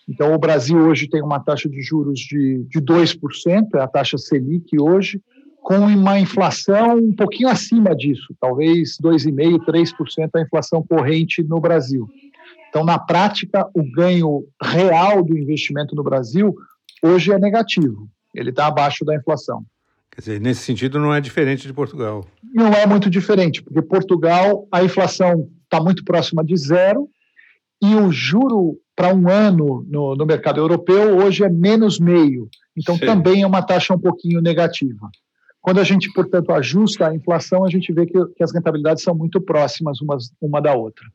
Então, 0.08 0.34
o 0.34 0.38
Brasil 0.38 0.78
hoje 0.78 1.08
tem 1.08 1.24
uma 1.24 1.40
taxa 1.40 1.70
de 1.70 1.82
juros 1.82 2.20
de, 2.20 2.66
de 2.68 2.82
2%, 2.82 3.68
é 3.76 3.80
a 3.80 3.88
taxa 3.88 4.18
Selic 4.18 4.78
hoje, 4.78 5.22
com 5.64 5.78
uma 5.78 6.20
inflação 6.20 6.98
um 6.98 7.16
pouquinho 7.16 7.48
acima 7.48 7.96
disso, 7.96 8.36
talvez 8.40 8.98
2,5%, 9.02 9.64
3% 9.64 10.30
a 10.36 10.42
inflação 10.42 10.86
corrente 10.86 11.42
no 11.42 11.62
Brasil. 11.62 12.10
Então, 12.68 12.84
na 12.84 13.00
prática, 13.00 13.66
o 13.74 13.84
ganho 13.92 14.46
real 14.62 15.24
do 15.24 15.38
investimento 15.38 15.96
no 15.96 16.04
Brasil 16.04 16.54
hoje 17.02 17.32
é 17.32 17.40
negativo 17.40 18.10
ele 18.34 18.50
está 18.50 18.68
abaixo 18.68 19.04
da 19.06 19.16
inflação. 19.16 19.66
Quer 20.12 20.22
dizer, 20.22 20.42
nesse 20.42 20.62
sentido 20.62 21.00
não 21.00 21.14
é 21.14 21.22
diferente 21.22 21.66
de 21.66 21.74
Portugal. 21.74 22.26
Não 22.54 22.74
é 22.74 22.86
muito 22.86 23.10
diferente, 23.10 23.64
porque 23.64 23.82
Portugal 23.82 24.68
a 24.72 24.84
inflação 24.84 25.50
está 25.64 25.82
muito 25.82 26.04
próxima 26.04 26.44
de 26.44 26.56
zero 26.58 27.10
e 27.82 27.96
o 27.96 28.12
juro 28.12 28.78
para 28.96 29.14
um 29.14 29.30
ano 29.30 29.86
no, 29.90 30.16
no, 30.16 30.26
mercado 30.26 30.60
europeu 30.60 31.18
hoje 31.18 31.44
é 31.44 31.50
menos 31.50 32.00
meio. 32.00 32.50
Então 32.78 32.96
Sim. 32.98 33.06
também 33.06 33.42
é 33.42 33.48
uma 33.48 33.62
taxa 33.62 33.94
um 33.94 34.00
pouquinho 34.00 34.42
negativa. 34.42 35.10
Quando 35.62 35.80
a 35.80 35.84
gente, 35.84 36.12
portanto, 36.12 36.52
ajusta 36.52 37.08
a 37.08 37.16
inflação, 37.16 37.64
a 37.64 37.70
gente 37.70 37.94
vê 37.94 38.06
que, 38.06 38.26
que 38.36 38.44
as 38.44 38.54
rentabilidades 38.54 39.04
são 39.04 39.16
muito 39.16 39.40
próximas 39.40 40.02
umas, 40.02 40.32
uma 40.42 40.60
da 40.62 40.74
outra. 40.74 41.06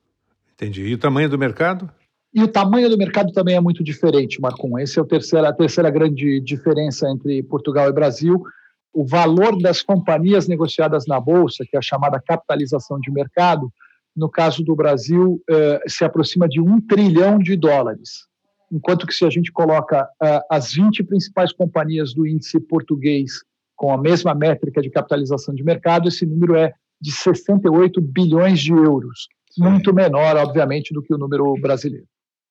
Entendi. 0.54 0.82
E 0.84 0.94
o 0.94 0.98
tamanho 0.98 1.28
do 1.28 1.36
mercado? 1.36 1.90
E 2.36 2.42
o 2.42 2.48
tamanho 2.48 2.90
do 2.90 2.98
mercado 2.98 3.32
também 3.32 3.56
é 3.56 3.60
muito 3.60 3.82
diferente, 3.82 4.38
Marcon. 4.42 4.78
Essa 4.78 5.00
é 5.00 5.02
a 5.02 5.06
terceira, 5.06 5.48
a 5.48 5.52
terceira 5.54 5.88
grande 5.88 6.38
diferença 6.38 7.08
entre 7.08 7.42
Portugal 7.42 7.88
e 7.88 7.92
Brasil. 7.94 8.42
O 8.92 9.06
valor 9.06 9.58
das 9.58 9.80
companhias 9.80 10.46
negociadas 10.46 11.06
na 11.06 11.18
Bolsa, 11.18 11.64
que 11.66 11.74
é 11.74 11.78
a 11.78 11.82
chamada 11.82 12.20
capitalização 12.20 13.00
de 13.00 13.10
mercado, 13.10 13.72
no 14.14 14.28
caso 14.28 14.62
do 14.62 14.76
Brasil, 14.76 15.42
eh, 15.48 15.80
se 15.86 16.04
aproxima 16.04 16.46
de 16.46 16.60
um 16.60 16.78
trilhão 16.78 17.38
de 17.38 17.56
dólares. 17.56 18.26
Enquanto 18.70 19.06
que 19.06 19.14
se 19.14 19.24
a 19.24 19.30
gente 19.30 19.50
coloca 19.50 20.06
eh, 20.22 20.40
as 20.50 20.74
20 20.74 21.04
principais 21.04 21.54
companhias 21.54 22.12
do 22.12 22.26
índice 22.26 22.60
português 22.60 23.32
com 23.74 23.90
a 23.90 23.96
mesma 23.96 24.34
métrica 24.34 24.82
de 24.82 24.90
capitalização 24.90 25.54
de 25.54 25.64
mercado, 25.64 26.08
esse 26.08 26.26
número 26.26 26.54
é 26.54 26.74
de 27.00 27.12
68 27.12 27.98
bilhões 27.98 28.60
de 28.60 28.72
euros. 28.72 29.26
Sim. 29.50 29.62
Muito 29.62 29.94
menor, 29.94 30.36
obviamente, 30.36 30.92
do 30.92 31.02
que 31.02 31.14
o 31.14 31.18
número 31.18 31.54
brasileiro. 31.62 32.06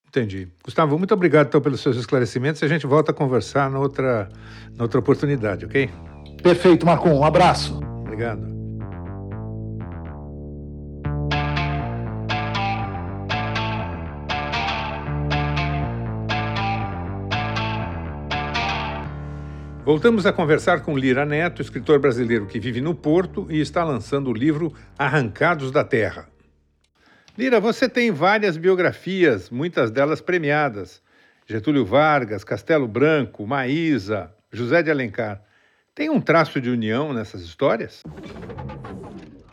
Entendi. 0.08 0.48
Gustavo, 0.64 0.98
muito 0.98 1.14
obrigado 1.14 1.48
então, 1.48 1.60
pelos 1.60 1.82
seus 1.82 1.98
esclarecimentos. 1.98 2.64
A 2.64 2.68
gente 2.68 2.88
volta 2.88 3.12
a 3.12 3.14
conversar 3.14 3.70
na 3.70 3.80
outra, 3.80 4.30
na 4.76 4.84
outra 4.84 5.00
oportunidade, 5.00 5.66
ok? 5.66 5.90
Perfeito, 6.42 6.86
Marcon. 6.86 7.20
Um 7.20 7.24
abraço. 7.24 7.80
Obrigado. 8.02 8.56
Voltamos 19.86 20.26
a 20.26 20.34
conversar 20.34 20.82
com 20.82 20.98
Lira 20.98 21.28
Neto, 21.28 21.62
escritor 21.62 22.00
brasileiro 22.00 22.48
que 22.48 22.60
vive 22.60 22.82
no 22.82 22.96
Porto 22.96 23.46
e 23.52 23.60
está 23.60 23.84
lançando 23.84 24.32
o 24.32 24.34
livro 24.34 24.74
Arrancados 24.98 25.70
da 25.70 25.84
Terra. 25.84 26.28
Lira, 27.38 27.60
você 27.60 27.90
tem 27.90 28.12
várias 28.12 28.56
biografias, 28.56 29.50
muitas 29.50 29.92
delas 29.92 30.22
premiadas. 30.22 31.04
Getúlio 31.46 31.86
Vargas, 31.86 32.46
Castelo 32.46 32.88
Branco, 32.88 33.46
Maísa, 33.46 34.34
José 34.50 34.82
de 34.82 34.90
Alencar. 34.90 35.42
Tem 35.94 36.10
um 36.10 36.22
traço 36.22 36.62
de 36.62 36.70
união 36.70 37.12
nessas 37.12 37.42
histórias? 37.42 38.04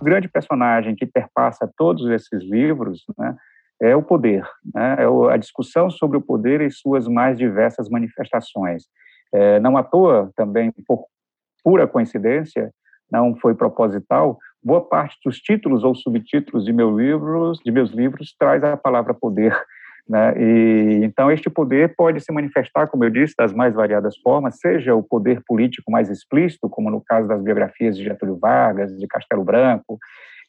O 0.00 0.04
grande 0.04 0.28
personagem 0.28 0.94
que 0.94 1.04
perpassa 1.04 1.68
todos 1.76 2.08
esses 2.08 2.40
livros 2.44 3.02
né, 3.18 3.34
é 3.80 3.96
o 3.96 4.02
poder, 4.02 4.48
né, 4.72 4.98
é 5.00 5.32
a 5.32 5.36
discussão 5.36 5.90
sobre 5.90 6.16
o 6.16 6.22
poder 6.22 6.60
e 6.60 6.70
suas 6.70 7.08
mais 7.08 7.36
diversas 7.36 7.88
manifestações. 7.88 8.84
É, 9.34 9.58
não 9.58 9.76
à 9.76 9.82
toa, 9.82 10.30
também 10.36 10.72
por 10.86 11.06
pura 11.64 11.88
coincidência, 11.88 12.72
não 13.10 13.34
foi 13.34 13.56
proposital, 13.56 14.38
boa 14.62 14.80
parte 14.80 15.16
dos 15.24 15.38
títulos 15.38 15.84
ou 15.84 15.94
subtítulos 15.94 16.64
de 16.64 16.72
meus 16.72 16.96
livros, 16.96 17.58
de 17.64 17.70
meus 17.70 17.90
livros, 17.90 18.34
traz 18.38 18.62
a 18.62 18.76
palavra 18.76 19.14
poder. 19.14 19.56
Né? 20.08 20.34
E, 20.36 21.04
então, 21.04 21.30
este 21.30 21.48
poder 21.48 21.94
pode 21.94 22.20
se 22.20 22.32
manifestar, 22.32 22.88
como 22.88 23.04
eu 23.04 23.08
disse, 23.08 23.36
das 23.38 23.52
mais 23.52 23.72
variadas 23.72 24.18
formas, 24.18 24.58
seja 24.58 24.96
o 24.96 25.02
poder 25.02 25.40
político 25.46 25.92
mais 25.92 26.10
explícito, 26.10 26.68
como 26.68 26.90
no 26.90 27.00
caso 27.00 27.28
das 27.28 27.40
biografias 27.40 27.96
de 27.96 28.02
Getúlio 28.02 28.36
Vargas, 28.36 28.90
de 28.98 29.06
Castelo 29.06 29.44
Branco, 29.44 30.00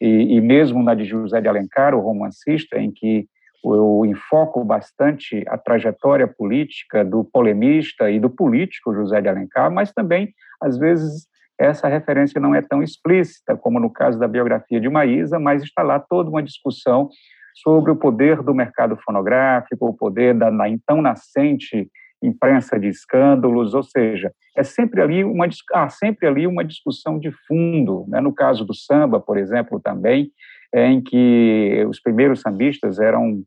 e, 0.01 0.35
e 0.37 0.41
mesmo 0.41 0.81
na 0.81 0.95
de 0.95 1.05
José 1.05 1.39
de 1.39 1.47
Alencar, 1.47 1.93
o 1.93 1.99
romancista, 1.99 2.79
em 2.79 2.91
que 2.91 3.27
eu 3.63 4.03
enfoco 4.05 4.63
bastante 4.65 5.43
a 5.47 5.57
trajetória 5.57 6.27
política 6.27 7.05
do 7.05 7.23
polemista 7.23 8.11
e 8.11 8.19
do 8.19 8.29
político 8.29 8.93
José 8.93 9.21
de 9.21 9.29
Alencar, 9.29 9.71
mas 9.71 9.93
também, 9.93 10.33
às 10.59 10.77
vezes, 10.77 11.27
essa 11.59 11.87
referência 11.87 12.39
não 12.39 12.53
é 12.55 12.61
tão 12.61 12.81
explícita 12.81 13.55
como 13.55 13.79
no 13.79 13.89
caso 13.89 14.19
da 14.19 14.27
biografia 14.27 14.79
de 14.79 14.89
Maísa, 14.89 15.39
mas 15.39 15.63
está 15.63 15.83
lá 15.83 15.99
toda 15.99 16.29
uma 16.29 16.43
discussão 16.43 17.09
sobre 17.55 17.91
o 17.91 17.95
poder 17.95 18.41
do 18.41 18.53
mercado 18.53 18.97
fonográfico, 18.97 19.87
o 19.87 19.93
poder 19.93 20.33
da 20.33 20.49
na 20.49 20.67
então 20.67 21.01
nascente 21.01 21.89
imprensa 22.21 22.79
de 22.79 22.87
escândalos, 22.87 23.73
ou 23.73 23.83
seja, 23.83 24.31
é 24.55 24.63
sempre 24.63 25.01
ali 25.01 25.23
uma 25.23 25.47
há 25.73 25.89
sempre 25.89 26.25
ali 26.25 26.47
uma 26.47 26.63
discussão 26.63 27.19
de 27.19 27.31
fundo, 27.45 28.05
né? 28.07 28.21
no 28.21 28.33
caso 28.33 28.63
do 28.63 28.73
samba, 28.73 29.19
por 29.19 29.37
exemplo, 29.37 29.79
também, 29.79 30.31
é, 30.73 30.87
em 30.87 31.01
que 31.01 31.85
os 31.87 31.99
primeiros 31.99 32.39
sambistas 32.41 32.97
eram 32.99 33.43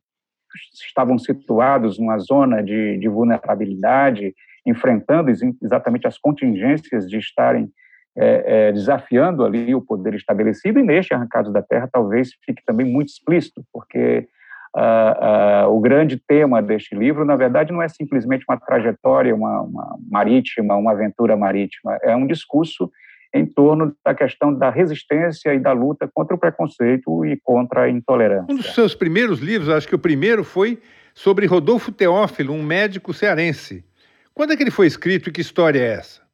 estavam 0.87 1.19
situados 1.19 1.99
numa 1.99 2.19
zona 2.19 2.63
de, 2.63 2.99
de 2.99 3.09
vulnerabilidade, 3.09 4.35
enfrentando 4.67 5.31
exatamente 5.63 6.07
as 6.07 6.19
contingências 6.19 7.07
de 7.07 7.19
estarem 7.19 7.71
é, 8.17 8.69
é, 8.69 8.73
desafiando 8.73 9.45
ali 9.45 9.75
o 9.75 9.81
poder 9.81 10.15
estabelecido, 10.15 10.79
e 10.79 10.83
neste 10.83 11.13
Arrancados 11.13 11.53
da 11.53 11.63
Terra 11.63 11.89
talvez 11.93 12.31
fique 12.45 12.63
também 12.65 12.87
muito 12.87 13.09
explícito, 13.09 13.63
porque 13.73 14.27
uh, 14.75 15.69
uh, 15.69 15.77
o 15.77 15.81
grande 15.81 16.17
tema 16.17 16.63
deste 16.63 16.95
livro, 16.95 17.25
na 17.25 17.37
verdade, 17.37 17.73
não 17.73 17.83
é 17.83 17.89
simplesmente 17.89 18.45
uma 18.49 18.59
trajetória 18.59 19.35
uma, 19.35 19.61
uma 19.61 19.99
marítima, 20.11 20.77
uma 20.77 20.93
aventura 20.93 21.37
marítima, 21.37 21.99
é 22.03 22.17
um 22.17 22.27
discurso 22.27 22.91
em 23.35 23.45
torno 23.45 23.95
da 24.05 24.15
questão 24.15 24.55
da 24.55 24.71
resistência 24.71 25.53
e 25.53 25.59
da 25.59 25.73
luta 25.73 26.09
contra 26.13 26.35
o 26.35 26.39
preconceito 26.39 27.25
e 27.27 27.39
contra 27.43 27.83
a 27.83 27.91
intolerância. 27.91 28.47
Um 28.49 28.57
dos 28.57 28.75
seus 28.75 28.95
primeiros 28.95 29.41
livros, 29.41 29.69
acho 29.69 29.87
que 29.87 29.95
o 29.95 29.99
primeiro 29.99 30.43
foi 30.43 30.79
sobre 31.15 31.47
Rodolfo 31.47 31.93
Teófilo, 31.93 32.55
um 32.55 32.63
médico 32.63 33.13
cearense. 33.13 33.85
Quando 34.33 34.53
é 34.53 34.57
que 34.57 34.63
ele 34.63 34.71
foi 34.71 34.87
escrito 34.87 35.29
e 35.29 35.33
que 35.33 35.41
história 35.41 35.81
é 35.81 35.95
essa? 35.95 36.26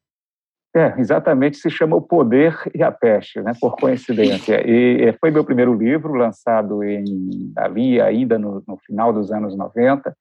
É, 0.75 0.99
exatamente, 0.99 1.57
se 1.57 1.69
chama 1.69 1.95
O 1.95 2.01
Poder 2.01 2.57
e 2.73 2.81
a 2.81 2.91
Peste, 2.91 3.39
né, 3.41 3.53
por 3.61 3.75
coincidência. 3.75 4.59
E 4.67 5.13
foi 5.19 5.29
meu 5.29 5.43
primeiro 5.43 5.73
livro, 5.73 6.13
lançado 6.13 6.83
em, 6.83 7.53
ali 7.55 8.01
ainda 8.01 8.39
no, 8.39 8.63
no 8.67 8.77
final 8.77 9.13
dos 9.13 9.31
anos 9.31 9.55
90, 9.55 10.15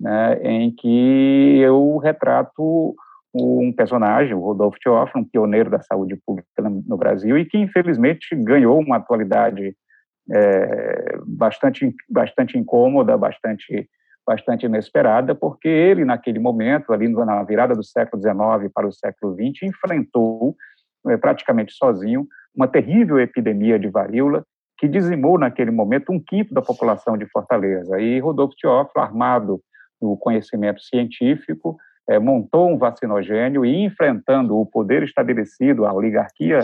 né, 0.00 0.40
em 0.42 0.70
que 0.70 1.58
eu 1.60 1.98
retrato 1.98 2.94
um 3.34 3.72
personagem, 3.72 4.34
o 4.34 4.40
Rodolfo 4.40 4.78
Teófilo, 4.82 5.22
um 5.22 5.28
pioneiro 5.28 5.68
da 5.68 5.82
saúde 5.82 6.16
pública 6.26 6.48
no 6.58 6.96
Brasil 6.96 7.36
e 7.36 7.44
que, 7.44 7.58
infelizmente, 7.58 8.34
ganhou 8.34 8.80
uma 8.80 8.96
atualidade 8.96 9.76
é, 10.32 11.18
bastante, 11.26 11.94
bastante 12.08 12.58
incômoda, 12.58 13.18
bastante 13.18 13.88
bastante 14.26 14.66
inesperada, 14.66 15.34
porque 15.34 15.68
ele, 15.68 16.04
naquele 16.04 16.38
momento, 16.38 16.92
ali 16.92 17.08
na 17.08 17.42
virada 17.42 17.74
do 17.74 17.82
século 17.82 18.20
XIX 18.20 18.72
para 18.72 18.86
o 18.86 18.92
século 18.92 19.34
XX, 19.34 19.62
enfrentou, 19.64 20.54
eh, 21.08 21.16
praticamente 21.16 21.72
sozinho, 21.72 22.26
uma 22.54 22.68
terrível 22.68 23.18
epidemia 23.18 23.78
de 23.78 23.88
varíola 23.88 24.44
que 24.78 24.88
dizimou, 24.88 25.38
naquele 25.38 25.70
momento, 25.70 26.10
um 26.10 26.18
quinto 26.18 26.54
da 26.54 26.62
população 26.62 27.16
de 27.16 27.26
Fortaleza. 27.26 28.00
E 28.00 28.18
Rodolfo 28.18 28.56
Teófilo, 28.60 29.04
armado 29.04 29.60
no 30.00 30.16
conhecimento 30.16 30.80
científico, 30.80 31.76
é, 32.08 32.18
montou 32.18 32.68
um 32.68 32.78
vacinogênio 32.78 33.64
e, 33.64 33.84
enfrentando 33.84 34.58
o 34.58 34.64
poder 34.64 35.02
estabelecido, 35.02 35.84
a 35.84 35.92
oligarquia 35.92 36.60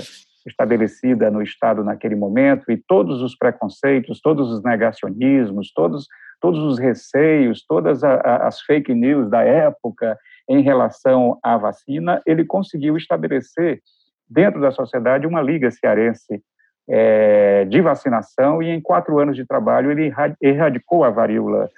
estabelecida 0.46 1.30
no 1.30 1.42
Estado 1.42 1.82
naquele 1.82 2.14
momento, 2.14 2.70
e 2.70 2.76
todos 2.76 3.22
os 3.22 3.36
preconceitos, 3.36 4.20
todos 4.20 4.50
os 4.52 4.62
negacionismos, 4.62 5.72
todos 5.72 6.06
todos 6.40 6.62
os 6.62 6.78
receios, 6.78 7.64
todas 7.66 8.04
a, 8.04 8.14
a, 8.14 8.46
as 8.46 8.60
fake 8.60 8.94
news 8.94 9.28
da 9.28 9.42
época 9.42 10.18
em 10.48 10.60
relação 10.60 11.38
à 11.42 11.56
vacina, 11.56 12.22
ele 12.26 12.44
conseguiu 12.44 12.96
estabelecer 12.96 13.80
dentro 14.28 14.60
da 14.60 14.70
sociedade 14.70 15.26
uma 15.26 15.42
liga 15.42 15.70
cearense 15.70 16.42
é, 16.88 17.64
de 17.64 17.80
vacinação 17.80 18.62
e 18.62 18.68
em 18.68 18.80
quatro 18.80 19.18
anos 19.18 19.36
de 19.36 19.44
trabalho 19.44 19.90
ele 19.90 20.12
erradicou 20.40 21.04
a 21.04 21.10
varíola, 21.10 21.68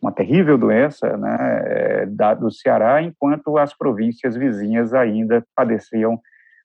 uma 0.00 0.12
terrível 0.12 0.58
doença 0.58 1.16
né, 1.16 1.62
é, 1.64 2.06
da, 2.06 2.34
do 2.34 2.50
Ceará, 2.50 3.02
enquanto 3.02 3.56
as 3.56 3.76
províncias 3.76 4.36
vizinhas 4.36 4.92
ainda 4.92 5.42
padeciam 5.54 6.20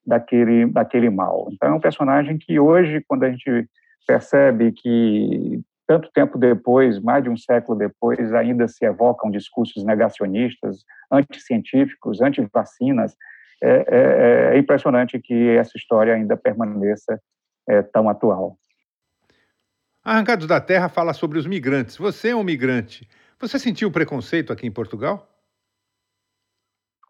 daquele, 0.05 0.65
daquele 0.67 1.09
mal. 1.09 1.47
Então 1.51 1.69
é 1.69 1.73
um 1.73 1.79
personagem 1.79 2.37
que 2.37 2.59
hoje, 2.59 3.03
quando 3.07 3.23
a 3.23 3.29
gente 3.29 3.67
percebe 4.05 4.71
que 4.71 5.61
tanto 5.85 6.09
tempo 6.11 6.37
depois, 6.37 6.99
mais 6.99 7.23
de 7.23 7.29
um 7.29 7.37
século 7.37 7.77
depois, 7.77 8.33
ainda 8.33 8.67
se 8.67 8.85
evocam 8.85 9.29
discursos 9.29 9.83
negacionistas, 9.83 10.83
anticientíficos, 11.11 12.21
anti-vacinas. 12.21 13.15
É, 13.61 13.85
é, 13.87 14.55
é, 14.55 14.57
impressionante 14.57 15.19
que 15.19 15.49
essa 15.51 15.77
história 15.77 16.13
ainda 16.13 16.35
permaneça 16.35 17.19
é, 17.67 17.81
tão 17.81 18.09
atual. 18.09 18.57
Arrancados 20.03 20.47
da 20.47 20.59
Terra 20.59 20.89
fala 20.89 21.13
sobre 21.13 21.39
os 21.39 21.47
migrantes. 21.47 21.95
Você 21.95 22.29
é 22.29 22.35
um 22.35 22.43
migrante. 22.43 23.07
Você 23.39 23.57
sentiu 23.57 23.89
preconceito 23.89 24.51
aqui 24.51 24.67
em 24.67 24.71
Portugal? 24.71 25.32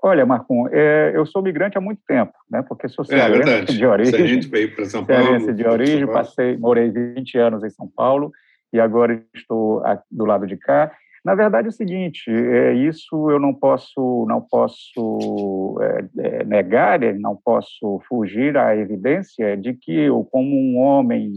Olha, 0.06 0.26
Marcon, 0.26 0.68
é, 0.70 1.14
eu 1.16 1.26
sou 1.26 1.42
migrante 1.42 1.78
há 1.78 1.82
muito 1.82 2.02
tempo, 2.06 2.34
né? 2.52 2.62
Porque 2.62 2.90
sou 2.90 3.06
é 3.06 3.08
cearense 3.08 3.50
é 3.50 3.62
de 3.62 3.86
origem. 3.86 4.14
Se 4.14 4.22
a 4.22 4.28
gente 4.28 4.48
veio 4.50 4.76
para 4.76 4.84
São 4.84 5.06
Paulo. 5.06 5.24
Cearense 5.24 5.54
de 5.54 5.66
origem, 5.66 6.06
passei, 6.08 6.58
morei 6.58 6.90
20 6.90 7.38
anos 7.38 7.64
em 7.64 7.70
São 7.70 7.88
Paulo 7.88 8.30
e 8.74 8.82
agora 8.82 9.24
estou 9.34 9.82
do 10.12 10.26
lado 10.26 10.46
de 10.46 10.58
cá. 10.58 10.92
Na 11.24 11.36
verdade, 11.36 11.68
é 11.68 11.70
o 11.70 11.72
seguinte: 11.72 12.30
é, 12.30 12.74
isso 12.74 13.32
eu 13.32 13.40
não 13.40 13.54
posso, 13.54 14.26
não 14.28 14.42
posso 14.42 15.80
é, 15.82 16.06
é, 16.20 16.44
negar, 16.44 17.00
não 17.16 17.38
posso 17.38 18.02
fugir 18.10 18.58
à 18.58 18.76
evidência 18.76 19.56
de 19.56 19.74
que 19.74 19.94
eu, 19.94 20.28
como 20.30 20.54
um 20.54 20.80
homem 20.80 21.32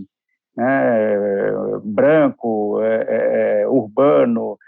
né, 0.56 1.52
branco, 1.84 2.80
é, 2.82 3.64
urbano, 3.68 4.58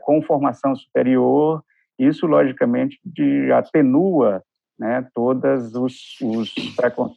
com 0.00 0.20
formação 0.20 0.74
superior, 0.74 1.62
isso 2.06 2.26
logicamente 2.26 2.98
de, 3.04 3.52
atenua 3.52 4.42
né, 4.78 5.06
todas 5.14 5.74
os, 5.74 6.18
os, 6.20 6.54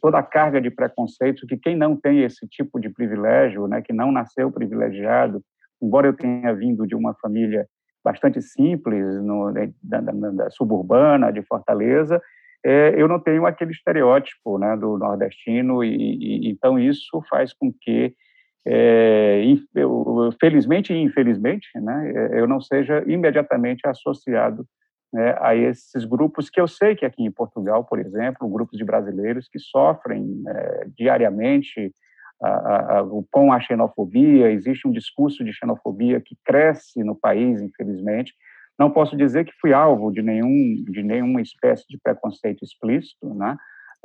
toda 0.00 0.18
a 0.18 0.22
carga 0.22 0.60
de 0.60 0.70
preconceito 0.70 1.46
que 1.46 1.56
quem 1.56 1.76
não 1.76 1.96
tem 1.96 2.22
esse 2.22 2.46
tipo 2.46 2.78
de 2.78 2.88
privilégio, 2.88 3.66
né, 3.66 3.82
que 3.82 3.92
não 3.92 4.12
nasceu 4.12 4.52
privilegiado, 4.52 5.42
embora 5.82 6.06
eu 6.06 6.16
tenha 6.16 6.54
vindo 6.54 6.86
de 6.86 6.94
uma 6.94 7.14
família 7.14 7.66
bastante 8.04 8.40
simples, 8.40 9.04
no, 9.22 9.50
né, 9.50 9.72
da, 9.82 10.00
da, 10.00 10.12
da, 10.12 10.50
suburbana 10.50 11.32
de 11.32 11.42
Fortaleza, 11.42 12.22
é, 12.64 12.94
eu 12.96 13.08
não 13.08 13.18
tenho 13.18 13.44
aquele 13.46 13.72
estereótipo 13.72 14.58
né, 14.58 14.76
do 14.76 14.96
nordestino 14.96 15.82
e, 15.82 15.88
e 15.88 16.50
então 16.50 16.78
isso 16.78 17.20
faz 17.28 17.52
com 17.52 17.72
que 17.72 18.14
é, 18.66 19.42
felizmente 20.40 20.92
e 20.92 20.96
infelizmente, 20.96 21.68
né, 21.76 22.30
eu 22.32 22.48
não 22.48 22.60
seja 22.60 23.04
imediatamente 23.06 23.86
associado 23.86 24.66
né, 25.12 25.36
a 25.40 25.54
esses 25.54 26.04
grupos 26.04 26.50
que 26.50 26.60
eu 26.60 26.66
sei 26.66 26.96
que 26.96 27.06
aqui 27.06 27.22
em 27.22 27.30
Portugal, 27.30 27.84
por 27.84 27.98
exemplo, 28.00 28.48
grupos 28.48 28.76
de 28.76 28.84
brasileiros 28.84 29.48
que 29.48 29.58
sofrem 29.58 30.42
é, 30.48 30.86
diariamente 30.98 31.92
a, 32.42 32.48
a, 32.48 33.00
a, 33.00 33.04
com 33.30 33.52
a 33.52 33.60
xenofobia, 33.60 34.50
existe 34.50 34.86
um 34.86 34.92
discurso 34.92 35.44
de 35.44 35.52
xenofobia 35.52 36.20
que 36.20 36.36
cresce 36.44 37.02
no 37.04 37.14
país, 37.14 37.62
infelizmente. 37.62 38.34
Não 38.78 38.90
posso 38.90 39.16
dizer 39.16 39.44
que 39.44 39.54
fui 39.58 39.72
alvo 39.72 40.12
de 40.12 40.20
nenhum 40.20 40.84
de 40.90 41.02
nenhuma 41.02 41.40
espécie 41.40 41.84
de 41.88 41.98
preconceito 41.98 42.62
explícito, 42.62 43.32
né? 43.32 43.56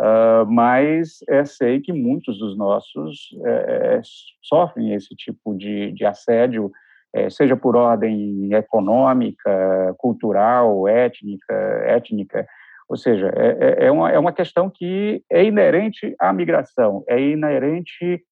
Uh, 0.02 0.50
mas 0.50 1.20
é, 1.30 1.46
sei 1.46 1.80
que 1.80 1.94
muitos 1.94 2.40
dos 2.40 2.58
nossos 2.58 3.30
é, 3.46 4.02
sofrem 4.42 4.96
esse 4.96 5.14
tipo 5.16 5.56
de, 5.56 5.92
de 5.92 6.04
assédio 6.04 6.72
é, 7.14 7.30
seja 7.30 7.56
por 7.56 7.76
ordem 7.76 8.52
econômica, 8.52 9.94
cultural, 10.00 10.88
étnica, 10.88 11.54
étnica. 11.86 12.48
Ou 12.90 12.98
seja, 12.98 13.32
é, 13.36 13.58
é, 13.60 13.86
é, 13.86 13.92
uma, 13.92 14.12
é 14.12 14.18
uma 14.18 14.34
questão 14.34 14.72
que 14.72 15.24
é 15.32 15.44
inerente 15.44 16.16
à 16.20 16.34
migração, 16.34 17.04
é 17.08 17.22
inerente, 17.22 18.24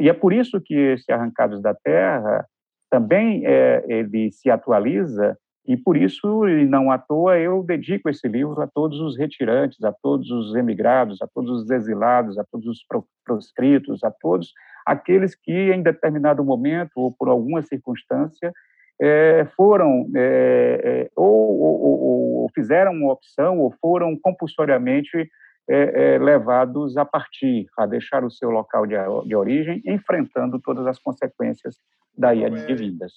e 0.00 0.08
é 0.08 0.12
por 0.12 0.32
isso 0.32 0.60
que 0.60 0.74
esse 0.74 1.10
Arrancados 1.12 1.62
da 1.62 1.72
Terra 1.72 2.44
também 2.90 3.46
é, 3.46 3.84
ele 3.86 4.32
se 4.32 4.50
atualiza 4.50 5.38
e 5.64 5.76
por 5.76 5.96
isso, 5.96 6.48
e 6.48 6.66
não 6.66 6.90
à 6.90 6.98
toa, 6.98 7.38
eu 7.38 7.62
dedico 7.62 8.08
esse 8.08 8.26
livro 8.26 8.60
a 8.60 8.66
todos 8.66 9.00
os 9.00 9.16
retirantes, 9.16 9.82
a 9.84 9.92
todos 9.92 10.28
os 10.30 10.54
emigrados, 10.56 11.22
a 11.22 11.26
todos 11.28 11.50
os 11.50 11.70
exilados, 11.70 12.36
a 12.36 12.44
todos 12.50 12.66
os 12.66 12.84
proscritos, 13.24 14.02
a 14.02 14.10
todos 14.10 14.52
aqueles 14.84 15.36
que, 15.36 15.72
em 15.72 15.80
determinado 15.80 16.44
momento 16.44 16.90
ou 16.96 17.12
por 17.12 17.28
alguma 17.28 17.62
circunstância, 17.62 18.52
é, 19.00 19.46
foram 19.56 20.10
é, 20.14 20.80
é 20.84 21.10
ou, 21.16 21.60
ou, 21.60 22.00
ou, 22.42 22.50
fizeram 22.54 22.92
uma 22.92 23.12
opção 23.12 23.58
ou 23.60 23.72
foram 23.80 24.16
compulsoriamente 24.20 25.28
é, 25.68 26.14
é, 26.14 26.18
levados 26.18 26.96
a 26.96 27.04
partir, 27.04 27.66
a 27.78 27.86
deixar 27.86 28.24
o 28.24 28.30
seu 28.30 28.50
local 28.50 28.84
de, 28.84 28.96
de 29.26 29.36
origem, 29.36 29.80
enfrentando 29.86 30.60
todas 30.60 30.86
as 30.88 30.98
consequências 30.98 31.76
daí 32.18 32.44
advindas. 32.44 33.12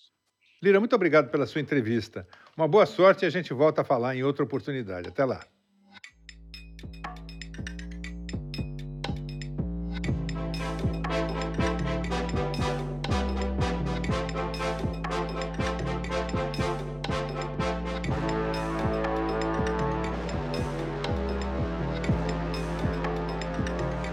Lira, 0.64 0.80
muito 0.80 0.96
obrigado 0.96 1.30
pela 1.30 1.46
sua 1.46 1.62
entrevista. 1.62 2.28
Uma 2.56 2.68
boa 2.68 2.86
sorte 2.86 3.24
e 3.24 3.28
a 3.28 3.30
gente 3.30 3.54
volta 3.54 3.82
a 3.82 3.84
falar 3.84 4.16
em 4.16 4.24
outra 4.24 4.44
oportunidade. 4.44 5.10
Até 5.10 5.26
lá. 5.26 5.42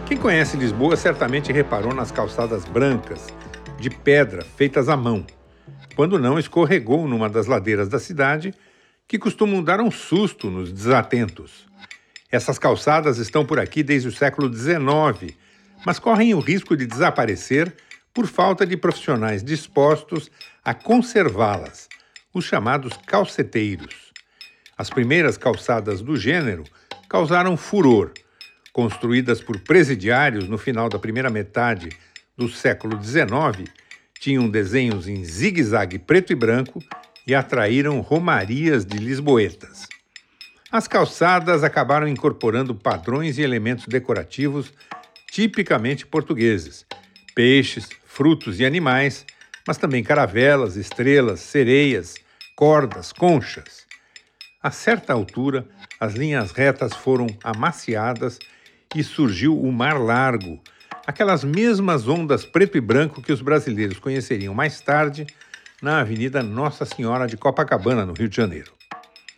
Quem 0.06 0.18
conhece 0.18 0.56
Lisboa 0.56 0.96
certamente 0.96 1.52
reparou 1.52 1.94
nas 1.94 2.10
calçadas 2.10 2.64
brancas, 2.64 3.28
de 3.78 3.88
pedra, 3.88 4.42
feitas 4.42 4.88
à 4.88 4.96
mão 4.96 5.24
quando 5.94 6.18
não 6.18 6.38
escorregou 6.38 7.06
numa 7.06 7.28
das 7.28 7.46
ladeiras 7.46 7.88
da 7.88 7.98
cidade, 7.98 8.54
que 9.06 9.18
costumam 9.18 9.62
dar 9.62 9.80
um 9.80 9.90
susto 9.90 10.50
nos 10.50 10.72
desatentos. 10.72 11.66
Essas 12.30 12.58
calçadas 12.58 13.18
estão 13.18 13.44
por 13.44 13.58
aqui 13.58 13.82
desde 13.82 14.08
o 14.08 14.12
século 14.12 14.52
XIX, 14.52 15.36
mas 15.84 15.98
correm 15.98 16.32
o 16.34 16.40
risco 16.40 16.76
de 16.76 16.86
desaparecer 16.86 17.74
por 18.14 18.26
falta 18.26 18.66
de 18.66 18.76
profissionais 18.76 19.42
dispostos 19.42 20.30
a 20.64 20.72
conservá-las, 20.72 21.88
os 22.32 22.44
chamados 22.44 22.98
calceteiros. 23.06 24.12
As 24.76 24.88
primeiras 24.88 25.36
calçadas 25.36 26.00
do 26.00 26.16
gênero 26.16 26.64
causaram 27.08 27.56
furor, 27.56 28.12
construídas 28.72 29.40
por 29.40 29.58
presidiários 29.60 30.48
no 30.48 30.56
final 30.56 30.88
da 30.88 30.98
primeira 30.98 31.28
metade 31.28 31.90
do 32.36 32.48
século 32.48 33.02
XIX, 33.02 33.70
tinham 34.22 34.48
desenhos 34.48 35.08
em 35.08 35.24
zigue-zague 35.24 35.98
preto 35.98 36.32
e 36.32 36.36
branco 36.36 36.80
e 37.26 37.34
atraíram 37.34 38.00
romarias 38.00 38.86
de 38.86 38.96
lisboetas. 38.96 39.88
As 40.70 40.86
calçadas 40.86 41.64
acabaram 41.64 42.06
incorporando 42.06 42.72
padrões 42.72 43.36
e 43.36 43.42
elementos 43.42 43.88
decorativos 43.88 44.72
tipicamente 45.28 46.06
portugueses: 46.06 46.86
peixes, 47.34 47.88
frutos 48.06 48.60
e 48.60 48.64
animais, 48.64 49.26
mas 49.66 49.76
também 49.76 50.04
caravelas, 50.04 50.76
estrelas, 50.76 51.40
sereias, 51.40 52.14
cordas, 52.54 53.12
conchas. 53.12 53.88
A 54.62 54.70
certa 54.70 55.12
altura, 55.12 55.66
as 55.98 56.14
linhas 56.14 56.52
retas 56.52 56.94
foram 56.94 57.26
amaciadas 57.42 58.38
e 58.94 59.02
surgiu 59.02 59.60
o 59.60 59.72
Mar 59.72 60.00
Largo, 60.00 60.60
aquelas 61.06 61.42
mesmas 61.42 62.06
ondas 62.06 62.44
preto 62.44 62.76
e 62.76 62.80
branco 62.80 63.22
que 63.22 63.32
os 63.32 63.40
brasileiros 63.40 63.98
conheceriam 63.98 64.54
mais 64.54 64.80
tarde 64.80 65.26
na 65.80 66.00
Avenida 66.00 66.42
Nossa 66.42 66.84
Senhora 66.84 67.26
de 67.26 67.36
Copacabana, 67.36 68.06
no 68.06 68.12
Rio 68.12 68.28
de 68.28 68.36
Janeiro. 68.36 68.72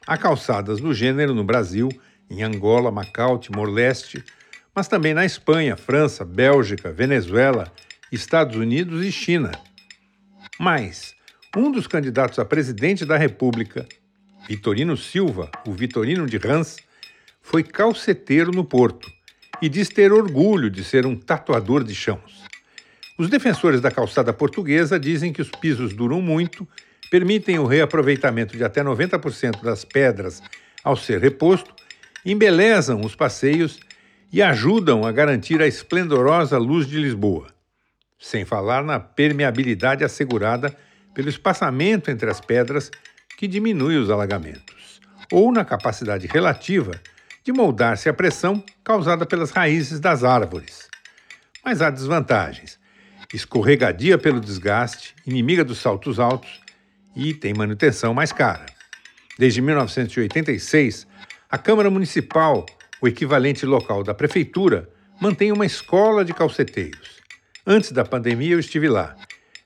Há 0.06 0.18
calçadas 0.18 0.80
do 0.80 0.92
gênero 0.92 1.34
no 1.34 1.42
Brasil, 1.42 1.88
em 2.28 2.42
Angola, 2.42 2.90
Macau, 2.90 3.38
Timor-Leste, 3.38 4.22
mas 4.74 4.88
também 4.88 5.14
na 5.14 5.24
Espanha, 5.24 5.76
França, 5.76 6.24
Bélgica, 6.24 6.92
Venezuela, 6.92 7.72
Estados 8.12 8.56
Unidos 8.56 9.04
e 9.04 9.10
China. 9.10 9.52
Mas 10.58 11.14
um 11.56 11.70
dos 11.70 11.86
candidatos 11.86 12.38
a 12.38 12.44
presidente 12.44 13.06
da 13.06 13.16
República, 13.16 13.86
Vitorino 14.46 14.96
Silva, 14.96 15.50
o 15.66 15.72
Vitorino 15.72 16.26
de 16.26 16.36
Rans, 16.36 16.76
foi 17.40 17.62
calceteiro 17.62 18.50
no 18.50 18.64
Porto 18.64 19.13
e 19.64 19.68
diz 19.70 19.88
ter 19.88 20.12
orgulho 20.12 20.68
de 20.68 20.84
ser 20.84 21.06
um 21.06 21.16
tatuador 21.16 21.82
de 21.82 21.94
chãos. 21.94 22.44
Os 23.16 23.30
defensores 23.30 23.80
da 23.80 23.90
calçada 23.90 24.30
portuguesa 24.30 25.00
dizem 25.00 25.32
que 25.32 25.40
os 25.40 25.48
pisos 25.48 25.94
duram 25.94 26.20
muito, 26.20 26.68
permitem 27.10 27.58
o 27.58 27.64
reaproveitamento 27.64 28.58
de 28.58 28.62
até 28.62 28.84
90% 28.84 29.62
das 29.62 29.82
pedras 29.82 30.42
ao 30.84 30.94
ser 30.94 31.18
reposto, 31.18 31.74
embelezam 32.26 33.00
os 33.00 33.16
passeios 33.16 33.80
e 34.30 34.42
ajudam 34.42 35.02
a 35.06 35.10
garantir 35.10 35.62
a 35.62 35.66
esplendorosa 35.66 36.58
luz 36.58 36.86
de 36.86 36.98
Lisboa. 36.98 37.46
Sem 38.18 38.44
falar 38.44 38.84
na 38.84 39.00
permeabilidade 39.00 40.04
assegurada 40.04 40.76
pelo 41.14 41.30
espaçamento 41.30 42.10
entre 42.10 42.28
as 42.28 42.38
pedras, 42.38 42.90
que 43.38 43.48
diminui 43.48 43.96
os 43.96 44.10
alagamentos, 44.10 45.00
ou 45.32 45.50
na 45.50 45.64
capacidade 45.64 46.26
relativa 46.26 47.00
de 47.44 47.52
moldar-se 47.52 48.08
à 48.08 48.14
pressão 48.14 48.64
causada 48.82 49.26
pelas 49.26 49.50
raízes 49.50 50.00
das 50.00 50.24
árvores. 50.24 50.88
Mas 51.62 51.82
há 51.82 51.90
desvantagens. 51.90 52.78
Escorregadia 53.32 54.16
pelo 54.16 54.40
desgaste, 54.40 55.14
inimiga 55.26 55.62
dos 55.62 55.78
saltos 55.78 56.18
altos 56.18 56.60
e 57.14 57.34
tem 57.34 57.52
manutenção 57.52 58.14
mais 58.14 58.32
cara. 58.32 58.64
Desde 59.38 59.60
1986, 59.60 61.06
a 61.50 61.58
Câmara 61.58 61.90
Municipal, 61.90 62.64
o 63.00 63.06
equivalente 63.06 63.66
local 63.66 64.02
da 64.02 64.14
Prefeitura, 64.14 64.88
mantém 65.20 65.52
uma 65.52 65.66
escola 65.66 66.24
de 66.24 66.32
calceteiros. 66.32 67.20
Antes 67.66 67.92
da 67.92 68.04
pandemia, 68.04 68.52
eu 68.52 68.58
estive 68.58 68.88
lá. 68.88 69.14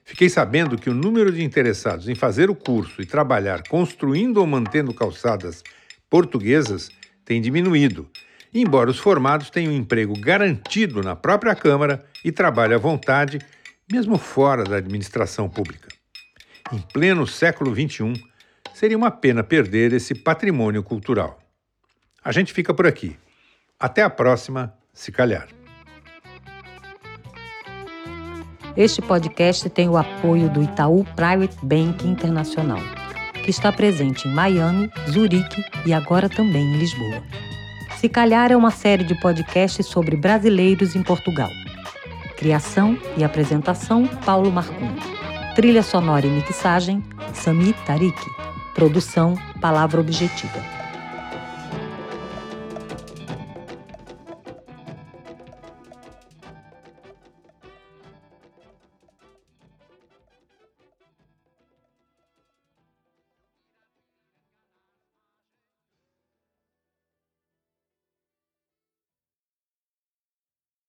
Fiquei 0.03 0.27
sabendo 0.27 0.77
que 0.77 0.89
o 0.89 0.93
número 0.93 1.31
de 1.31 1.43
interessados 1.43 2.09
em 2.09 2.15
fazer 2.15 2.49
o 2.49 2.55
curso 2.55 3.01
e 3.01 3.05
trabalhar 3.05 3.61
construindo 3.67 4.37
ou 4.37 4.47
mantendo 4.47 4.93
calçadas 4.93 5.63
portuguesas 6.09 6.89
tem 7.29 7.39
diminuído, 7.39 8.09
embora 8.51 8.89
os 8.89 8.97
formados 8.97 9.51
tenham 9.51 9.71
emprego 9.71 10.19
garantido 10.19 11.03
na 11.03 11.15
própria 11.15 11.53
Câmara 11.53 12.03
e 12.25 12.31
trabalhem 12.31 12.73
à 12.73 12.79
vontade, 12.79 13.37
mesmo 13.89 14.17
fora 14.17 14.63
da 14.63 14.77
administração 14.77 15.47
pública. 15.47 15.89
Em 16.73 16.79
pleno 16.91 17.27
século 17.27 17.71
XXI, 17.71 18.13
seria 18.73 18.97
uma 18.97 19.11
pena 19.11 19.43
perder 19.43 19.93
esse 19.93 20.15
patrimônio 20.15 20.81
cultural. 20.81 21.39
A 22.23 22.31
gente 22.31 22.51
fica 22.51 22.73
por 22.73 22.87
aqui. 22.87 23.15
Até 23.79 24.01
a 24.01 24.09
próxima, 24.09 24.73
se 24.91 25.11
calhar. 25.11 25.47
Este 28.75 29.03
podcast 29.03 29.69
tem 29.69 29.87
o 29.87 29.97
apoio 29.97 30.49
do 30.49 30.63
Itaú 30.63 31.05
Private 31.15 31.57
Bank 31.63 32.07
Internacional 32.07 32.98
que 33.43 33.49
está 33.49 33.71
presente 33.71 34.27
em 34.27 34.31
Miami, 34.31 34.89
Zurique 35.09 35.63
e 35.85 35.93
agora 35.93 36.29
também 36.29 36.63
em 36.63 36.77
Lisboa. 36.77 37.23
Se 37.97 38.07
Calhar 38.07 38.51
é 38.51 38.55
uma 38.55 38.71
série 38.71 39.03
de 39.03 39.13
podcasts 39.15 39.85
sobre 39.85 40.15
brasileiros 40.15 40.95
em 40.95 41.03
Portugal. 41.03 41.49
Criação 42.37 42.97
e 43.17 43.23
apresentação: 43.23 44.07
Paulo 44.25 44.51
Marcum. 44.51 44.95
Trilha 45.55 45.83
sonora 45.83 46.25
e 46.25 46.29
mixagem: 46.29 47.03
Sami 47.33 47.73
Tarik. 47.85 48.19
Produção: 48.73 49.37
Palavra 49.59 49.99
Objetiva. 49.99 50.78